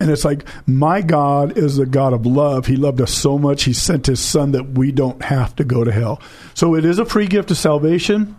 And 0.00 0.10
it's 0.10 0.24
like, 0.24 0.44
my 0.66 1.00
God 1.00 1.56
is 1.56 1.78
a 1.78 1.86
God 1.86 2.12
of 2.12 2.26
love. 2.26 2.66
He 2.66 2.76
loved 2.76 3.00
us 3.00 3.14
so 3.14 3.38
much, 3.38 3.64
He 3.64 3.72
sent 3.72 4.06
His 4.06 4.20
Son 4.20 4.52
that 4.52 4.70
we 4.70 4.90
don't 4.90 5.22
have 5.22 5.54
to 5.56 5.64
go 5.64 5.84
to 5.84 5.92
hell. 5.92 6.20
So 6.54 6.74
it 6.74 6.84
is 6.84 6.98
a 6.98 7.04
free 7.04 7.26
gift 7.26 7.50
of 7.52 7.58
salvation. 7.58 8.34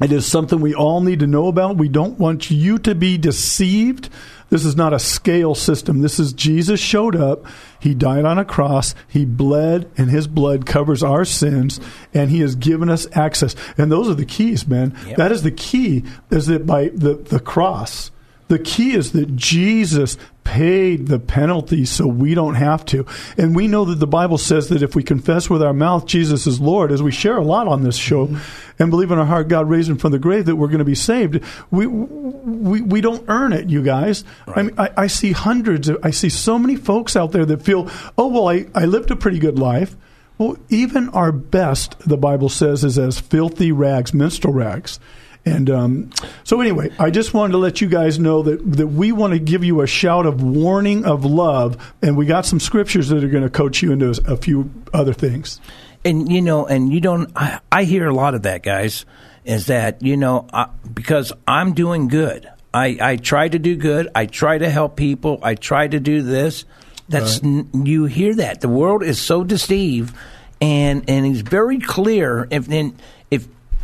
It 0.00 0.12
is 0.12 0.26
something 0.26 0.60
we 0.60 0.74
all 0.74 1.00
need 1.00 1.20
to 1.20 1.26
know 1.26 1.48
about. 1.48 1.76
We 1.76 1.88
don't 1.88 2.18
want 2.18 2.50
you 2.50 2.78
to 2.78 2.94
be 2.94 3.18
deceived 3.18 4.08
this 4.50 4.64
is 4.64 4.76
not 4.76 4.92
a 4.92 4.98
scale 4.98 5.54
system. 5.54 6.00
This 6.00 6.18
is 6.18 6.32
Jesus 6.32 6.80
showed 6.80 7.14
up. 7.14 7.46
He 7.78 7.94
died 7.94 8.24
on 8.24 8.36
a 8.36 8.44
cross. 8.44 8.96
He 9.06 9.24
bled, 9.24 9.88
and 9.96 10.10
his 10.10 10.26
blood 10.26 10.66
covers 10.66 11.04
our 11.04 11.24
sins, 11.24 11.80
and 12.12 12.30
he 12.30 12.40
has 12.40 12.56
given 12.56 12.90
us 12.90 13.06
access. 13.16 13.54
And 13.78 13.90
those 13.90 14.08
are 14.08 14.14
the 14.14 14.24
keys, 14.24 14.66
man. 14.66 14.96
Yep. 15.06 15.16
That 15.16 15.32
is 15.32 15.44
the 15.44 15.52
key, 15.52 16.02
is 16.30 16.46
that 16.46 16.66
by 16.66 16.88
the, 16.88 17.14
the 17.14 17.38
cross, 17.38 18.10
The 18.50 18.58
key 18.58 18.94
is 18.94 19.12
that 19.12 19.36
Jesus 19.36 20.18
paid 20.50 21.06
the 21.06 21.20
penalty 21.20 21.84
so 21.84 22.04
we 22.08 22.34
don't 22.34 22.56
have 22.56 22.84
to. 22.84 23.06
And 23.38 23.54
we 23.54 23.68
know 23.68 23.84
that 23.84 24.00
the 24.00 24.06
Bible 24.08 24.36
says 24.36 24.68
that 24.70 24.82
if 24.82 24.96
we 24.96 25.04
confess 25.04 25.48
with 25.48 25.62
our 25.62 25.72
mouth 25.72 26.06
Jesus 26.06 26.44
is 26.44 26.60
Lord, 26.60 26.90
as 26.90 27.00
we 27.00 27.12
share 27.12 27.36
a 27.36 27.44
lot 27.44 27.68
on 27.68 27.84
this 27.84 27.94
show, 27.94 28.26
mm-hmm. 28.26 28.82
and 28.82 28.90
believe 28.90 29.12
in 29.12 29.18
our 29.20 29.24
heart 29.24 29.46
God 29.46 29.68
raised 29.68 29.88
him 29.88 29.96
from 29.96 30.10
the 30.10 30.18
grave, 30.18 30.46
that 30.46 30.56
we're 30.56 30.66
going 30.66 30.80
to 30.80 30.84
be 30.84 30.96
saved. 30.96 31.40
We 31.70 31.86
we, 31.86 32.80
we 32.80 33.00
don't 33.00 33.24
earn 33.28 33.52
it, 33.52 33.70
you 33.70 33.80
guys. 33.80 34.24
Right. 34.48 34.58
I, 34.58 34.62
mean, 34.62 34.74
I, 34.76 34.90
I 34.96 35.06
see 35.06 35.30
hundreds, 35.30 35.88
of, 35.88 35.98
I 36.02 36.10
see 36.10 36.30
so 36.30 36.58
many 36.58 36.74
folks 36.74 37.14
out 37.14 37.30
there 37.30 37.46
that 37.46 37.62
feel, 37.62 37.88
oh, 38.18 38.26
well, 38.26 38.48
I, 38.48 38.66
I 38.74 38.86
lived 38.86 39.12
a 39.12 39.16
pretty 39.16 39.38
good 39.38 39.56
life. 39.56 39.96
Well, 40.36 40.56
even 40.68 41.10
our 41.10 41.30
best, 41.30 41.96
the 42.00 42.16
Bible 42.16 42.48
says, 42.48 42.82
is 42.82 42.98
as 42.98 43.20
filthy 43.20 43.70
rags, 43.70 44.12
menstrual 44.12 44.54
rags. 44.54 44.98
And 45.44 45.70
um, 45.70 46.10
so, 46.44 46.60
anyway, 46.60 46.90
I 46.98 47.10
just 47.10 47.32
wanted 47.32 47.52
to 47.52 47.58
let 47.58 47.80
you 47.80 47.88
guys 47.88 48.18
know 48.18 48.42
that, 48.42 48.72
that 48.72 48.88
we 48.88 49.10
want 49.10 49.32
to 49.32 49.38
give 49.38 49.64
you 49.64 49.80
a 49.80 49.86
shout 49.86 50.26
of 50.26 50.42
warning 50.42 51.06
of 51.06 51.24
love, 51.24 51.94
and 52.02 52.16
we 52.16 52.26
got 52.26 52.44
some 52.44 52.60
scriptures 52.60 53.08
that 53.08 53.24
are 53.24 53.28
going 53.28 53.42
to 53.44 53.50
coach 53.50 53.82
you 53.82 53.92
into 53.92 54.10
a 54.26 54.36
few 54.36 54.70
other 54.92 55.14
things. 55.14 55.58
And 56.04 56.30
you 56.30 56.42
know, 56.42 56.66
and 56.66 56.92
you 56.92 57.00
don't. 57.00 57.30
I, 57.34 57.60
I 57.72 57.84
hear 57.84 58.06
a 58.06 58.14
lot 58.14 58.34
of 58.34 58.42
that, 58.42 58.62
guys. 58.62 59.06
Is 59.44 59.66
that 59.66 60.02
you 60.02 60.16
know 60.18 60.46
I, 60.52 60.68
because 60.92 61.32
I'm 61.46 61.72
doing 61.72 62.08
good. 62.08 62.48
I 62.72 62.98
I 63.00 63.16
try 63.16 63.48
to 63.48 63.58
do 63.58 63.76
good. 63.76 64.08
I 64.14 64.26
try 64.26 64.58
to 64.58 64.68
help 64.68 64.96
people. 64.96 65.40
I 65.42 65.54
try 65.54 65.88
to 65.88 66.00
do 66.00 66.22
this. 66.22 66.64
That's 67.08 67.42
right. 67.42 67.64
you 67.74 68.04
hear 68.04 68.34
that 68.36 68.60
the 68.60 68.68
world 68.68 69.02
is 69.02 69.20
so 69.20 69.42
deceived, 69.42 70.14
and 70.60 71.08
and 71.08 71.26
he's 71.26 71.40
very 71.40 71.78
clear. 71.80 72.46
If 72.50 72.68
if 72.70 72.92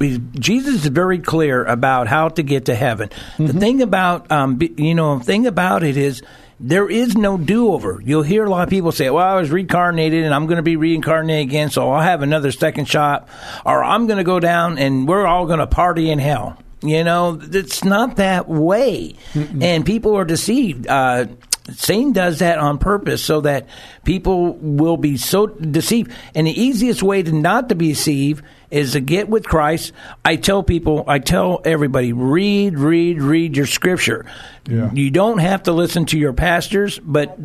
Jesus 0.00 0.84
is 0.84 0.86
very 0.86 1.18
clear 1.18 1.64
about 1.64 2.06
how 2.06 2.28
to 2.28 2.42
get 2.42 2.66
to 2.66 2.74
heaven. 2.74 3.08
Mm-hmm. 3.08 3.46
The 3.46 3.52
thing 3.54 3.82
about 3.82 4.30
um, 4.30 4.58
you 4.76 4.94
know, 4.94 5.18
thing 5.18 5.46
about 5.46 5.82
it 5.82 5.96
is 5.96 6.22
there 6.58 6.88
is 6.88 7.16
no 7.16 7.36
do 7.36 7.72
over. 7.72 8.00
You'll 8.04 8.22
hear 8.22 8.44
a 8.44 8.50
lot 8.50 8.64
of 8.64 8.70
people 8.70 8.92
say, 8.92 9.10
"Well, 9.10 9.26
I 9.26 9.40
was 9.40 9.50
reincarnated 9.50 10.24
and 10.24 10.34
I'm 10.34 10.46
going 10.46 10.56
to 10.56 10.62
be 10.62 10.76
reincarnated 10.76 11.48
again, 11.48 11.70
so 11.70 11.90
I'll 11.90 12.02
have 12.02 12.22
another 12.22 12.52
second 12.52 12.86
shot, 12.86 13.28
or 13.64 13.82
I'm 13.82 14.06
going 14.06 14.18
to 14.18 14.24
go 14.24 14.40
down 14.40 14.78
and 14.78 15.08
we're 15.08 15.26
all 15.26 15.46
going 15.46 15.60
to 15.60 15.66
party 15.66 16.10
in 16.10 16.18
hell." 16.18 16.58
You 16.82 17.04
know, 17.04 17.40
it's 17.42 17.84
not 17.84 18.16
that 18.16 18.48
way, 18.48 19.16
Mm-mm. 19.32 19.62
and 19.62 19.84
people 19.84 20.14
are 20.16 20.26
deceived. 20.26 20.86
Uh, 20.86 21.26
Satan 21.72 22.12
does 22.12 22.38
that 22.38 22.58
on 22.58 22.78
purpose 22.78 23.24
so 23.24 23.40
that 23.40 23.66
people 24.04 24.54
will 24.54 24.96
be 24.96 25.16
so 25.16 25.46
deceived. 25.46 26.12
And 26.34 26.46
the 26.46 26.60
easiest 26.60 27.02
way 27.02 27.22
to 27.22 27.32
not 27.32 27.68
to 27.70 27.74
be 27.74 27.88
deceived 27.88 28.44
is 28.70 28.92
to 28.92 29.00
get 29.00 29.28
with 29.28 29.44
Christ. 29.44 29.92
I 30.24 30.36
tell 30.36 30.62
people, 30.62 31.04
I 31.06 31.18
tell 31.18 31.60
everybody, 31.64 32.12
read, 32.12 32.78
read, 32.78 33.20
read 33.20 33.56
your 33.56 33.66
scripture. 33.66 34.26
Yeah. 34.68 34.92
You 34.92 35.10
don't 35.10 35.38
have 35.38 35.64
to 35.64 35.72
listen 35.72 36.06
to 36.06 36.18
your 36.18 36.32
pastors, 36.32 36.98
but 36.98 37.38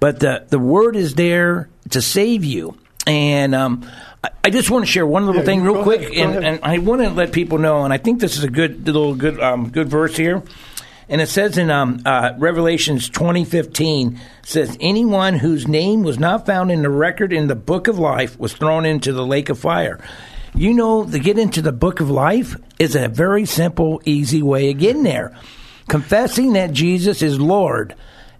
but 0.00 0.20
the 0.20 0.44
the 0.48 0.58
word 0.58 0.96
is 0.96 1.14
there 1.14 1.68
to 1.90 2.00
save 2.00 2.44
you. 2.44 2.76
And 3.06 3.54
um, 3.54 3.86
I 4.42 4.50
just 4.50 4.70
want 4.70 4.86
to 4.86 4.90
share 4.90 5.06
one 5.06 5.26
little 5.26 5.42
yeah, 5.42 5.46
thing 5.46 5.62
real 5.62 5.82
quick, 5.82 6.16
and, 6.16 6.42
and, 6.42 6.60
I 6.62 6.78
want 6.78 7.02
to 7.02 7.10
let 7.10 7.32
people 7.32 7.58
know. 7.58 7.84
And 7.84 7.92
I 7.92 7.98
think 7.98 8.20
this 8.20 8.38
is 8.38 8.44
a 8.44 8.48
good 8.48 8.86
little 8.86 9.14
good 9.14 9.38
um, 9.40 9.68
good 9.68 9.88
verse 9.88 10.16
here. 10.16 10.42
And 11.08 11.20
it 11.20 11.28
says 11.28 11.58
in 11.58 11.70
um, 11.70 12.00
uh, 12.06 12.32
Revelations 12.38 13.08
2015, 13.08 14.20
says, 14.42 14.76
Anyone 14.80 15.34
whose 15.34 15.68
name 15.68 16.02
was 16.02 16.18
not 16.18 16.46
found 16.46 16.70
in 16.70 16.82
the 16.82 16.90
record 16.90 17.32
in 17.32 17.46
the 17.46 17.54
book 17.54 17.88
of 17.88 17.98
life 17.98 18.38
was 18.38 18.54
thrown 18.54 18.86
into 18.86 19.12
the 19.12 19.24
lake 19.24 19.48
of 19.48 19.58
fire. 19.58 20.00
You 20.54 20.72
know, 20.72 21.04
to 21.04 21.18
get 21.18 21.38
into 21.38 21.60
the 21.60 21.72
book 21.72 22.00
of 22.00 22.10
life 22.10 22.56
is 22.78 22.94
a 22.94 23.08
very 23.08 23.44
simple, 23.44 24.00
easy 24.04 24.42
way 24.42 24.70
of 24.70 24.78
getting 24.78 25.02
there. 25.02 25.36
Confessing 25.88 26.54
that 26.54 26.72
Jesus 26.72 27.22
is 27.22 27.40
Lord 27.40 27.94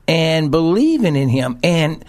and 0.07 0.51
believing 0.51 1.17
in 1.17 1.29
Him, 1.29 1.59
and 1.63 2.05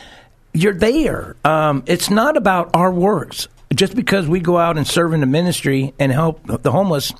you're 0.53 0.73
there. 0.73 1.35
Um, 1.43 1.83
it's 1.87 2.09
not 2.09 2.37
about 2.37 2.69
our 2.73 2.91
works. 2.91 3.47
Just 3.73 3.95
because 3.95 4.27
we 4.27 4.39
go 4.39 4.57
out 4.57 4.77
and 4.77 4.87
serve 4.87 5.13
in 5.13 5.19
the 5.19 5.25
ministry 5.25 5.93
and 5.99 6.11
help 6.11 6.41
the 6.45 6.71
homeless 6.71 7.11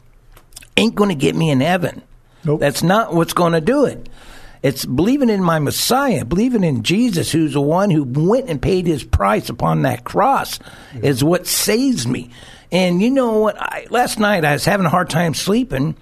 ain't 0.77 0.95
going 0.95 1.09
to 1.09 1.15
get 1.15 1.35
me 1.35 1.49
in 1.49 1.59
heaven. 1.59 2.01
Nope. 2.45 2.60
That's 2.60 2.84
not 2.84 3.13
what's 3.13 3.34
going 3.34 3.53
to 3.53 3.62
do 3.62 3.86
it. 3.86 4.08
It's 4.63 4.84
believing 4.84 5.29
in 5.29 5.43
my 5.43 5.60
Messiah, 5.60 6.25
believing 6.25 6.63
in 6.63 6.81
Jesus, 6.81 7.31
who's 7.31 7.53
the 7.53 7.62
one 7.62 7.91
who 7.91 8.03
went 8.03 8.49
and 8.49 8.60
paid 8.60 8.88
his 8.88 9.03
price 9.03 9.49
upon 9.49 9.84
that 9.84 10.03
cross, 10.03 10.60
yeah. 10.95 11.01
is 11.03 11.23
what 11.23 11.45
saves 11.45 12.08
me. 12.08 12.31
And 12.71 13.01
you 13.01 13.12
know 13.12 13.39
what? 13.39 13.62
I, 13.62 13.86
last 13.91 14.19
night 14.19 14.43
I 14.43 14.53
was 14.53 14.65
having 14.65 14.88
a 14.88 14.89
hard 14.89 15.10
time 15.10 15.36
sleeping, 15.36 15.95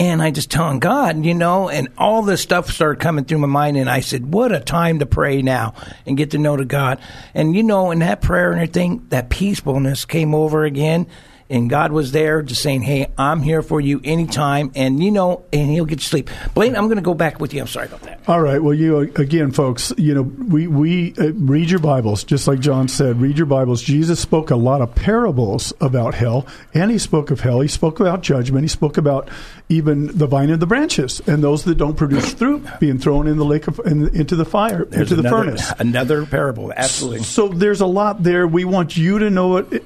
and 0.00 0.20
I 0.20 0.32
just 0.32 0.50
telling 0.50 0.80
God, 0.80 1.24
you 1.24 1.34
know, 1.34 1.68
and 1.68 1.88
all 1.96 2.22
this 2.22 2.40
stuff 2.40 2.70
started 2.70 3.00
coming 3.00 3.26
through 3.26 3.38
my 3.38 3.46
mind, 3.46 3.76
and 3.76 3.88
I 3.88 4.00
said, 4.00 4.32
"What 4.32 4.50
a 4.50 4.58
time 4.58 4.98
to 4.98 5.06
pray 5.06 5.40
now 5.40 5.74
and 6.04 6.16
get 6.16 6.32
to 6.32 6.38
know 6.38 6.56
to 6.56 6.64
God." 6.64 6.98
And 7.32 7.54
you 7.54 7.62
know, 7.62 7.90
in 7.90 8.00
that 8.00 8.22
prayer 8.22 8.50
and 8.50 8.60
everything, 8.60 9.06
that 9.10 9.28
peacefulness 9.28 10.04
came 10.04 10.34
over 10.34 10.64
again 10.64 11.06
and 11.50 11.68
God 11.68 11.92
was 11.92 12.12
there 12.12 12.42
just 12.42 12.62
saying, 12.62 12.82
"Hey, 12.82 13.08
I'm 13.18 13.42
here 13.42 13.60
for 13.62 13.80
you 13.80 14.00
anytime," 14.04 14.70
and 14.74 15.02
you 15.02 15.10
know, 15.10 15.42
and 15.52 15.68
He'll 15.70 15.84
get 15.84 15.98
you 15.98 16.04
sleep. 16.04 16.30
Blaine, 16.54 16.76
I'm 16.76 16.84
going 16.84 16.96
to 16.96 17.02
go 17.02 17.14
back 17.14 17.40
with 17.40 17.52
you. 17.52 17.60
I'm 17.60 17.66
sorry 17.66 17.86
about 17.86 18.02
that. 18.02 18.20
All 18.28 18.40
right. 18.40 18.62
Well, 18.62 18.74
you 18.74 18.98
again, 18.98 19.50
folks. 19.50 19.92
You 19.98 20.14
know, 20.14 20.22
we 20.22 20.66
we 20.66 21.14
uh, 21.18 21.32
read 21.32 21.70
your 21.70 21.80
Bibles, 21.80 22.24
just 22.24 22.46
like 22.46 22.60
John 22.60 22.88
said. 22.88 23.20
Read 23.20 23.36
your 23.36 23.46
Bibles. 23.46 23.82
Jesus 23.82 24.20
spoke 24.20 24.50
a 24.50 24.56
lot 24.56 24.80
of 24.80 24.94
parables 24.94 25.72
about 25.80 26.14
hell, 26.14 26.46
and 26.72 26.90
he 26.90 26.98
spoke 26.98 27.30
of 27.30 27.40
hell. 27.40 27.60
He 27.60 27.68
spoke 27.68 28.00
about 28.00 28.22
judgment. 28.22 28.64
He 28.64 28.68
spoke 28.68 28.96
about 28.96 29.28
even 29.70 30.18
the 30.18 30.26
vine 30.26 30.50
and 30.50 30.60
the 30.60 30.66
branches, 30.66 31.22
and 31.26 31.42
those 31.42 31.64
that 31.64 31.76
don't 31.76 31.96
produce 31.96 32.34
fruit 32.34 32.66
being 32.80 32.98
thrown 32.98 33.26
in 33.26 33.38
the 33.38 33.44
lake 33.44 33.68
of 33.68 33.80
in, 33.86 34.14
into 34.14 34.36
the 34.36 34.44
fire, 34.44 34.84
there's 34.84 35.12
into 35.12 35.26
another, 35.26 35.52
the 35.52 35.58
furnace. 35.62 35.72
Another 35.78 36.26
parable, 36.26 36.72
absolutely. 36.76 37.22
So 37.22 37.48
there's 37.48 37.80
a 37.80 37.86
lot 37.86 38.22
there. 38.22 38.46
We 38.46 38.64
want 38.64 38.96
you 38.96 39.20
to 39.20 39.30
know 39.30 39.58
it. 39.58 39.84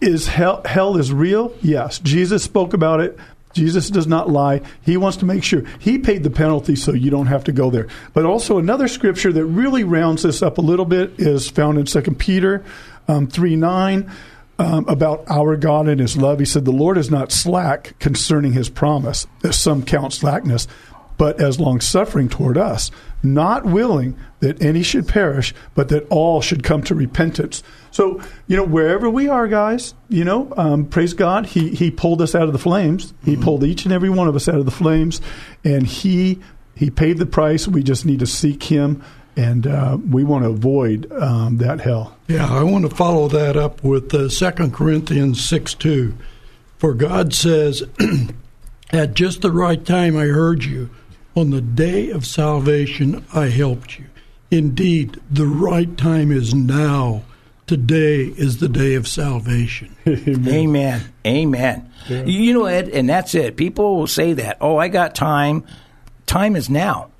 Is 0.00 0.28
hell 0.28 0.62
hell 0.64 0.96
is 0.96 1.12
real? 1.12 1.54
Yes. 1.60 1.98
Jesus 1.98 2.42
spoke 2.42 2.72
about 2.72 3.00
it. 3.00 3.18
Jesus 3.52 3.90
does 3.90 4.06
not 4.06 4.30
lie. 4.30 4.60
He 4.82 4.96
wants 4.96 5.16
to 5.18 5.24
make 5.24 5.42
sure 5.42 5.64
he 5.80 5.98
paid 5.98 6.22
the 6.22 6.30
penalty 6.30 6.76
so 6.76 6.92
you 6.92 7.10
don't 7.10 7.26
have 7.26 7.44
to 7.44 7.52
go 7.52 7.70
there. 7.70 7.88
But 8.12 8.24
also 8.24 8.58
another 8.58 8.86
scripture 8.86 9.32
that 9.32 9.44
really 9.44 9.82
rounds 9.82 10.22
this 10.22 10.42
up 10.42 10.58
a 10.58 10.60
little 10.60 10.84
bit 10.84 11.18
is 11.18 11.50
found 11.50 11.78
in 11.78 11.86
2 11.86 12.02
Peter 12.12 12.64
um, 13.08 13.26
3 13.26 13.56
9 13.56 14.10
um, 14.58 14.86
about 14.88 15.24
our 15.28 15.56
God 15.56 15.88
and 15.88 16.00
his 16.00 16.16
love. 16.16 16.38
He 16.38 16.44
said, 16.44 16.64
The 16.64 16.72
Lord 16.72 16.98
is 16.98 17.10
not 17.10 17.32
slack 17.32 17.98
concerning 17.98 18.52
his 18.52 18.68
promise, 18.68 19.26
as 19.44 19.58
some 19.58 19.84
count 19.84 20.12
slackness, 20.12 20.66
but 21.16 21.40
as 21.40 21.60
long 21.60 21.80
suffering 21.80 22.28
toward 22.28 22.56
us, 22.56 22.90
not 23.22 23.64
willing 23.64 24.16
that 24.40 24.62
any 24.62 24.82
should 24.82 25.08
perish, 25.08 25.52
but 25.74 25.88
that 25.88 26.06
all 26.08 26.40
should 26.40 26.62
come 26.62 26.82
to 26.84 26.94
repentance. 26.94 27.62
So, 27.90 28.20
you 28.46 28.56
know, 28.56 28.64
wherever 28.64 29.10
we 29.10 29.28
are, 29.28 29.48
guys, 29.48 29.94
you 30.08 30.24
know, 30.24 30.52
um, 30.56 30.86
praise 30.86 31.14
God, 31.14 31.46
he, 31.46 31.70
he 31.70 31.90
pulled 31.90 32.22
us 32.22 32.34
out 32.34 32.44
of 32.44 32.52
the 32.52 32.58
flames. 32.58 33.14
He 33.24 33.32
mm-hmm. 33.32 33.42
pulled 33.42 33.64
each 33.64 33.84
and 33.84 33.92
every 33.92 34.10
one 34.10 34.28
of 34.28 34.36
us 34.36 34.48
out 34.48 34.56
of 34.58 34.64
the 34.64 34.70
flames, 34.70 35.20
and 35.64 35.86
He 35.86 36.40
He 36.76 36.90
paid 36.90 37.18
the 37.18 37.26
price. 37.26 37.66
We 37.66 37.82
just 37.82 38.06
need 38.06 38.20
to 38.20 38.26
seek 38.26 38.62
Him 38.62 39.02
and 39.38 39.68
uh, 39.68 39.96
we 40.10 40.24
want 40.24 40.42
to 40.42 40.50
avoid 40.50 41.10
um, 41.12 41.58
that 41.58 41.80
hell. 41.80 42.16
Yeah, 42.26 42.52
I 42.52 42.64
want 42.64 42.90
to 42.90 42.94
follow 42.94 43.28
that 43.28 43.56
up 43.56 43.84
with 43.84 44.12
uh, 44.12 44.28
2 44.28 44.70
Corinthians 44.70 45.42
6 45.48 45.74
2. 45.74 46.12
For 46.78 46.92
God 46.92 47.32
says, 47.32 47.84
At 48.90 49.14
just 49.14 49.42
the 49.42 49.52
right 49.52 49.84
time 49.84 50.16
I 50.16 50.24
heard 50.24 50.64
you. 50.64 50.90
On 51.36 51.50
the 51.50 51.60
day 51.60 52.10
of 52.10 52.26
salvation 52.26 53.24
I 53.32 53.46
helped 53.46 53.96
you. 53.96 54.06
Indeed, 54.50 55.20
the 55.30 55.46
right 55.46 55.96
time 55.96 56.32
is 56.32 56.52
now. 56.52 57.22
Today 57.68 58.22
is 58.22 58.58
the 58.58 58.68
day 58.68 58.94
of 58.94 59.06
salvation. 59.06 59.94
Amen. 60.04 60.48
Amen. 60.48 61.12
Amen. 61.24 61.92
Yeah. 62.08 62.24
You 62.24 62.54
know, 62.54 62.64
Ed, 62.64 62.88
and 62.88 63.08
that's 63.08 63.36
it. 63.36 63.56
People 63.56 63.98
will 63.98 64.06
say 64.08 64.32
that. 64.32 64.56
Oh, 64.60 64.78
I 64.78 64.88
got 64.88 65.14
time. 65.14 65.64
Time 66.26 66.56
is 66.56 66.68
now. 66.68 67.10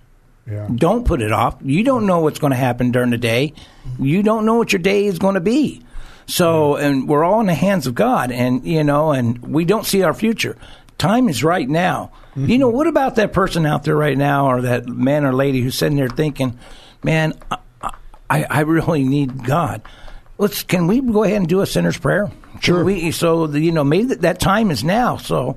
Yeah. 0.51 0.69
Don't 0.75 1.05
put 1.05 1.21
it 1.21 1.33
off. 1.33 1.57
You 1.63 1.85
don't 1.85 2.07
know 2.07 2.21
what's 2.21 2.39
going 2.39 2.53
to 2.53 2.57
happen 2.57 2.91
during 2.91 3.11
the 3.11 3.19
day. 3.19 3.53
You 3.99 4.23
don't 4.23 4.47
know 4.47 4.55
what 4.55 4.73
your 4.73 4.81
day 4.81 5.05
is 5.05 5.19
going 5.19 5.35
to 5.35 5.41
be. 5.41 5.83
So, 6.27 6.77
and 6.77 7.09
we're 7.09 7.25
all 7.25 7.41
in 7.41 7.47
the 7.47 7.55
hands 7.55 7.87
of 7.87 7.95
God, 7.95 8.31
and 8.31 8.65
you 8.67 8.85
know, 8.85 9.13
and 9.13 9.39
we 9.39 9.65
don't 9.65 9.87
see 9.87 10.03
our 10.03 10.13
future. 10.13 10.57
Time 10.99 11.29
is 11.29 11.43
right 11.43 11.69
now. 11.69 12.13
Mm-hmm. 12.31 12.47
You 12.51 12.59
know, 12.59 12.69
what 12.69 12.87
about 12.87 13.17
that 13.17 13.33
person 13.33 13.65
out 13.65 13.85
there 13.85 13.97
right 13.97 14.17
now, 14.17 14.51
or 14.51 14.61
that 14.63 14.87
man 14.87 15.25
or 15.25 15.33
lady 15.33 15.63
who's 15.63 15.77
sitting 15.77 15.97
there 15.97 16.09
thinking, 16.09 16.59
"Man, 17.03 17.33
I, 18.29 18.45
I 18.45 18.61
really 18.61 19.05
need 19.05 19.45
God." 19.45 19.83
Let's 20.37 20.63
can 20.63 20.87
we 20.87 21.01
go 21.01 21.25
ahead 21.25 21.39
and 21.39 21.49
do 21.49 21.63
a 21.63 21.67
sinner's 21.67 21.99
prayer? 21.99 22.31
Sure. 22.61 22.85
We, 22.85 23.11
so 23.11 23.47
the, 23.47 23.61
you 23.61 23.73
know, 23.73 23.85
maybe 23.85 24.09
that, 24.09 24.21
that 24.21 24.41
time 24.41 24.71
is 24.71 24.85
now. 24.85 25.17
So 25.17 25.57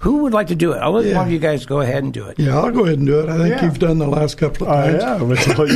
who 0.00 0.22
would 0.22 0.32
like 0.32 0.46
to 0.46 0.54
do 0.54 0.72
it? 0.72 0.78
I'll 0.78 0.92
let 0.92 1.04
yeah. 1.04 1.16
one 1.16 1.26
of 1.26 1.32
you 1.32 1.38
guys 1.38 1.66
go 1.66 1.80
ahead 1.80 2.02
and 2.02 2.12
do 2.12 2.26
it. 2.26 2.38
Yeah, 2.38 2.58
I'll 2.58 2.70
go 2.70 2.84
ahead 2.84 2.98
and 2.98 3.06
do 3.06 3.20
it. 3.20 3.28
I 3.28 3.36
think 3.36 3.56
yeah. 3.56 3.64
you've 3.64 3.78
done 3.78 3.98
the 3.98 4.08
last 4.08 4.38
couple 4.38 4.66
of 4.66 4.72
times. 4.72 5.02
Uh, 5.02 5.66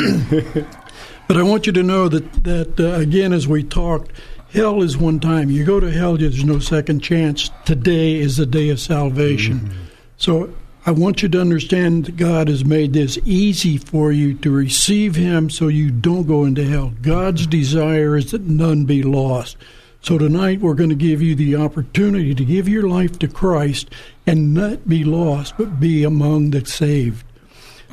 yeah, 0.54 0.64
but 1.28 1.36
I 1.36 1.42
want 1.42 1.66
you 1.66 1.72
to 1.74 1.82
know 1.82 2.08
that 2.08 2.44
that 2.44 2.80
uh, 2.80 2.98
again, 2.98 3.34
as 3.34 3.46
we 3.46 3.62
talked, 3.62 4.12
hell 4.50 4.82
is 4.82 4.96
one 4.96 5.20
time. 5.20 5.50
You 5.50 5.64
go 5.64 5.78
to 5.78 5.90
hell, 5.90 6.16
there's 6.16 6.42
no 6.42 6.58
second 6.58 7.00
chance. 7.00 7.50
Today 7.66 8.14
is 8.14 8.38
the 8.38 8.46
day 8.46 8.70
of 8.70 8.80
salvation. 8.80 9.60
Mm-hmm. 9.60 9.84
So 10.16 10.54
I 10.86 10.92
want 10.92 11.22
you 11.22 11.28
to 11.28 11.40
understand 11.40 12.06
that 12.06 12.16
God 12.16 12.48
has 12.48 12.64
made 12.64 12.94
this 12.94 13.18
easy 13.26 13.76
for 13.76 14.10
you 14.10 14.32
to 14.38 14.50
receive 14.50 15.16
Him 15.16 15.50
so 15.50 15.68
you 15.68 15.90
don't 15.90 16.26
go 16.26 16.44
into 16.44 16.64
hell. 16.64 16.94
God's 17.02 17.46
desire 17.46 18.16
is 18.16 18.30
that 18.30 18.42
none 18.42 18.86
be 18.86 19.02
lost. 19.02 19.58
So 20.04 20.18
tonight 20.18 20.60
we're 20.60 20.74
going 20.74 20.90
to 20.90 20.94
give 20.94 21.22
you 21.22 21.34
the 21.34 21.56
opportunity 21.56 22.34
to 22.34 22.44
give 22.44 22.68
your 22.68 22.86
life 22.86 23.18
to 23.20 23.26
Christ 23.26 23.88
and 24.26 24.52
not 24.52 24.86
be 24.86 25.02
lost, 25.02 25.54
but 25.56 25.80
be 25.80 26.04
among 26.04 26.50
the 26.50 26.62
saved. 26.66 27.24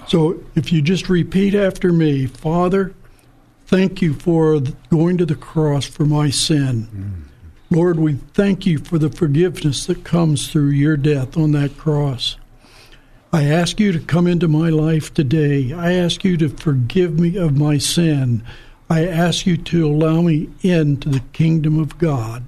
So 0.10 0.44
if 0.54 0.74
you 0.74 0.82
just 0.82 1.08
repeat 1.08 1.56
after 1.56 1.94
me, 1.94 2.26
Father, 2.26 2.94
thank 3.66 4.02
you 4.02 4.14
for 4.14 4.60
going 4.90 5.20
to 5.20 5.26
the 5.26 5.38
cross 5.38 5.86
for 5.86 6.04
my 6.04 6.30
sin. 6.30 7.30
Lord, 7.70 7.98
we 7.98 8.16
thank 8.34 8.66
you 8.66 8.80
for 8.80 8.98
the 8.98 9.10
forgiveness 9.10 9.86
that 9.86 10.04
comes 10.04 10.52
through 10.52 10.72
your 10.72 10.98
death 10.98 11.38
on 11.38 11.54
that 11.54 11.78
cross. 11.78 12.36
I 13.32 13.46
ask 13.46 13.80
you 13.80 13.94
to 13.94 14.00
come 14.02 14.28
into 14.28 14.50
my 14.50 14.68
life 14.68 15.14
today. 15.14 15.72
I 15.72 15.94
ask 15.94 16.26
you 16.26 16.36
to 16.36 16.50
forgive 16.50 17.18
me 17.18 17.38
of 17.38 17.58
my 17.58 17.78
sin. 17.78 18.44
I 18.92 19.08
ask 19.08 19.46
you 19.46 19.56
to 19.56 19.88
allow 19.88 20.22
me 20.22 20.50
into 20.64 21.08
the 21.08 21.22
kingdom 21.32 21.80
of 21.80 21.98
God. 21.98 22.44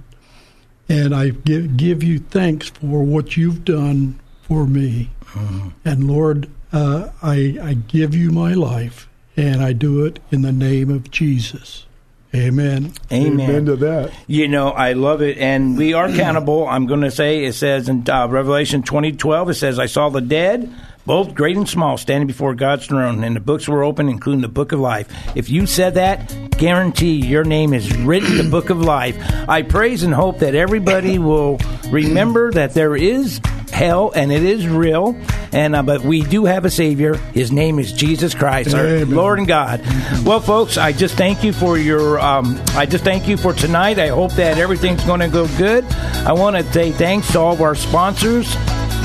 And 0.90 1.14
I 1.14 1.30
give, 1.30 1.78
give 1.78 2.02
you 2.02 2.18
thanks 2.18 2.68
for 2.68 3.02
what 3.02 3.34
you've 3.34 3.64
done 3.64 4.20
for 4.42 4.66
me. 4.66 5.08
Uh-huh. 5.22 5.70
And 5.86 6.06
Lord, 6.06 6.50
uh, 6.70 7.08
I, 7.22 7.56
I 7.62 7.72
give 7.72 8.14
you 8.14 8.30
my 8.30 8.52
life, 8.52 9.08
and 9.38 9.62
I 9.62 9.72
do 9.72 10.04
it 10.04 10.20
in 10.30 10.42
the 10.42 10.52
name 10.52 10.90
of 10.90 11.10
Jesus. 11.10 11.86
Amen. 12.34 12.92
Amen. 13.10 13.40
Amen 13.40 13.64
to 13.64 13.76
that. 13.76 14.12
You 14.26 14.46
know, 14.46 14.68
I 14.68 14.92
love 14.92 15.22
it. 15.22 15.38
And 15.38 15.78
we 15.78 15.94
are 15.94 16.04
accountable. 16.10 16.68
I'm 16.68 16.86
going 16.86 17.00
to 17.00 17.10
say, 17.10 17.44
it 17.44 17.54
says 17.54 17.88
in 17.88 18.06
uh, 18.10 18.28
Revelation 18.28 18.82
2012, 18.82 19.48
it 19.48 19.54
says, 19.54 19.78
I 19.78 19.86
saw 19.86 20.10
the 20.10 20.20
dead, 20.20 20.70
both 21.06 21.34
great 21.34 21.56
and 21.56 21.68
small, 21.68 21.98
standing 21.98 22.26
before 22.26 22.54
God's 22.54 22.86
throne, 22.86 23.24
and 23.24 23.36
the 23.36 23.40
books 23.40 23.68
were 23.68 23.82
open, 23.82 24.08
including 24.08 24.42
the 24.42 24.48
book 24.48 24.72
of 24.72 24.80
life. 24.80 25.08
If 25.36 25.50
you 25.50 25.66
said 25.66 25.94
that, 25.94 26.34
guarantee 26.58 27.16
your 27.16 27.44
name 27.44 27.74
is 27.74 27.94
written 27.98 28.32
in 28.32 28.38
the 28.38 28.50
book 28.50 28.70
of 28.70 28.80
life. 28.80 29.16
I 29.48 29.62
praise 29.62 30.02
and 30.02 30.14
hope 30.14 30.38
that 30.38 30.54
everybody 30.54 31.18
will 31.18 31.58
remember 31.90 32.52
that 32.52 32.74
there 32.74 32.96
is 32.96 33.40
hell 33.72 34.12
and 34.14 34.30
it 34.30 34.44
is 34.44 34.68
real 34.68 35.16
and 35.52 35.74
uh, 35.74 35.82
but 35.82 36.00
we 36.02 36.22
do 36.22 36.44
have 36.44 36.64
a 36.64 36.70
savior. 36.70 37.14
His 37.14 37.50
name 37.50 37.80
is 37.80 37.92
jesus 37.92 38.32
christ 38.32 38.72
our 38.72 39.04
lord 39.04 39.38
and 39.38 39.48
god. 39.48 39.80
Well 40.24 40.38
folks 40.38 40.78
i 40.78 40.92
just 40.92 41.16
thank 41.16 41.42
you 41.42 41.52
for 41.52 41.76
your 41.76 42.20
um, 42.20 42.62
i 42.70 42.86
just 42.86 43.02
thank 43.02 43.26
you 43.26 43.36
for 43.36 43.52
tonight. 43.52 43.98
I 43.98 44.08
hope 44.08 44.32
that 44.34 44.58
everything's 44.58 45.04
going 45.04 45.20
to 45.20 45.28
go 45.28 45.48
good. 45.58 45.84
I 45.84 46.32
want 46.32 46.54
to 46.54 46.72
say 46.72 46.92
thanks 46.92 47.32
to 47.32 47.40
all 47.40 47.54
of 47.54 47.62
our 47.62 47.74
sponsors 47.74 48.54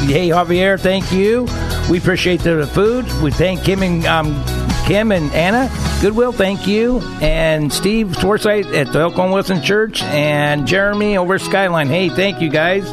hey 0.08 0.30
javier 0.30 0.80
thank 0.80 1.12
you 1.12 1.48
we 1.90 1.98
appreciate 1.98 2.42
the 2.42 2.66
food 2.68 3.06
we 3.22 3.32
thank 3.32 3.64
kim 3.64 3.84
and 3.84 4.06
um, 4.06 4.44
kim 4.86 5.12
and 5.12 5.32
anna 5.34 5.70
Goodwill, 6.02 6.32
thank 6.32 6.66
you. 6.66 7.00
And 7.20 7.74
Steve 7.74 8.08
Swarsight 8.12 8.74
at 8.74 8.94
the 8.94 9.00
Elkhorn 9.00 9.32
Wilson 9.32 9.62
Church 9.62 10.02
and 10.04 10.66
Jeremy 10.66 11.18
over 11.18 11.38
Skyline. 11.38 11.88
Hey, 11.88 12.08
thank 12.08 12.40
you 12.40 12.50
guys. 12.50 12.90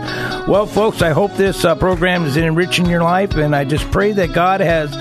Well, 0.48 0.66
folks, 0.66 1.02
I 1.02 1.10
hope 1.10 1.32
this 1.34 1.64
uh, 1.64 1.76
program 1.76 2.24
is 2.24 2.36
enriching 2.36 2.86
your 2.86 3.04
life, 3.04 3.34
and 3.36 3.54
I 3.54 3.64
just 3.64 3.88
pray 3.92 4.10
that 4.12 4.32
God 4.32 4.60
has 4.60 4.92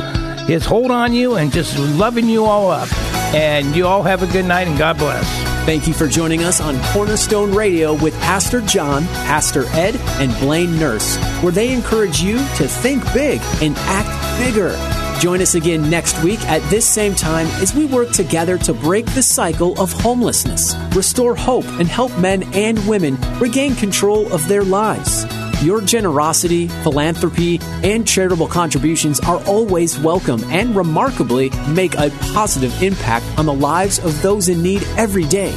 his 0.48 0.66
hold 0.66 0.92
on 0.92 1.14
you 1.14 1.36
and 1.36 1.52
just 1.52 1.78
loving 1.98 2.30
you 2.30 2.46
all 2.46 2.70
up. 2.70 2.94
And 3.34 3.76
you 3.76 3.88
all 3.88 4.04
have 4.04 4.22
a 4.22 4.28
good 4.28 4.46
night, 4.46 4.68
and 4.68 4.78
God 4.78 5.00
bless. 5.00 5.55
Thank 5.66 5.88
you 5.88 5.96
for 5.96 6.08
joining 6.08 6.44
us 6.44 6.62
on 6.62 6.80
Cornerstone 6.94 7.52
Radio 7.52 7.96
with 7.96 8.14
Pastor 8.20 8.62
John, 8.62 9.04
Pastor 9.06 9.66
Ed, 9.70 9.96
and 10.22 10.32
Blaine 10.38 10.78
Nurse, 10.78 11.18
where 11.42 11.52
they 11.52 11.74
encourage 11.74 12.22
you 12.22 12.38
to 12.38 12.68
think 12.68 13.04
big 13.16 13.42
and 13.64 13.76
act 13.76 14.40
bigger. 14.40 14.78
Join 15.20 15.42
us 15.42 15.56
again 15.56 15.90
next 15.90 16.22
week 16.24 16.40
at 16.42 16.62
this 16.70 16.86
same 16.86 17.16
time 17.16 17.48
as 17.64 17.74
we 17.74 17.88
work 17.88 18.12
together 18.12 18.60
to 18.60 18.76
break 18.76 19.08
the 19.16 19.24
cycle 19.24 19.80
of 19.82 19.92
homelessness, 19.92 20.76
restore 20.96 21.36
hope, 21.36 21.66
and 21.80 21.88
help 21.88 22.16
men 22.20 22.44
and 22.54 22.78
women 22.88 23.18
regain 23.40 23.74
control 23.74 24.32
of 24.32 24.48
their 24.48 24.64
lives. 24.64 25.26
Your 25.62 25.82
generosity, 25.82 26.68
philanthropy, 26.68 27.60
and 27.84 28.08
charitable 28.08 28.48
contributions 28.48 29.20
are 29.22 29.44
always 29.46 29.98
welcome 30.00 30.44
and 30.46 30.76
remarkably 30.76 31.52
make 31.70 31.94
a 31.96 32.12
positive 32.34 32.84
impact 32.84 33.26
on 33.38 33.46
the 33.46 33.54
lives 33.54 34.00
of 34.00 34.20
those 34.22 34.50
in 34.50 34.62
need 34.62 34.84
every 34.98 35.24
day. 35.26 35.56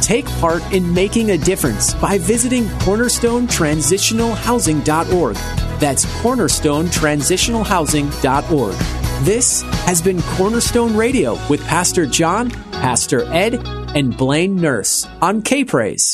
Take 0.00 0.24
part 0.40 0.62
in 0.72 0.92
making 0.92 1.30
a 1.30 1.38
difference 1.38 1.94
by 1.94 2.18
visiting 2.18 2.64
cornerstonetransitionalhousing.org 2.84 5.36
that's 5.80 6.04
cornerstonetransitionalhousing.org. 6.22 8.74
This 9.24 9.62
has 9.62 10.02
been 10.02 10.20
Cornerstone 10.22 10.96
Radio 10.96 11.38
with 11.48 11.64
Pastor 11.66 12.06
John, 12.06 12.50
Pastor 12.72 13.22
Ed, 13.32 13.54
and 13.94 14.16
Blaine 14.16 14.56
Nurse 14.56 15.06
on 15.22 15.42
K 15.42 15.64
Praise. 15.64 16.10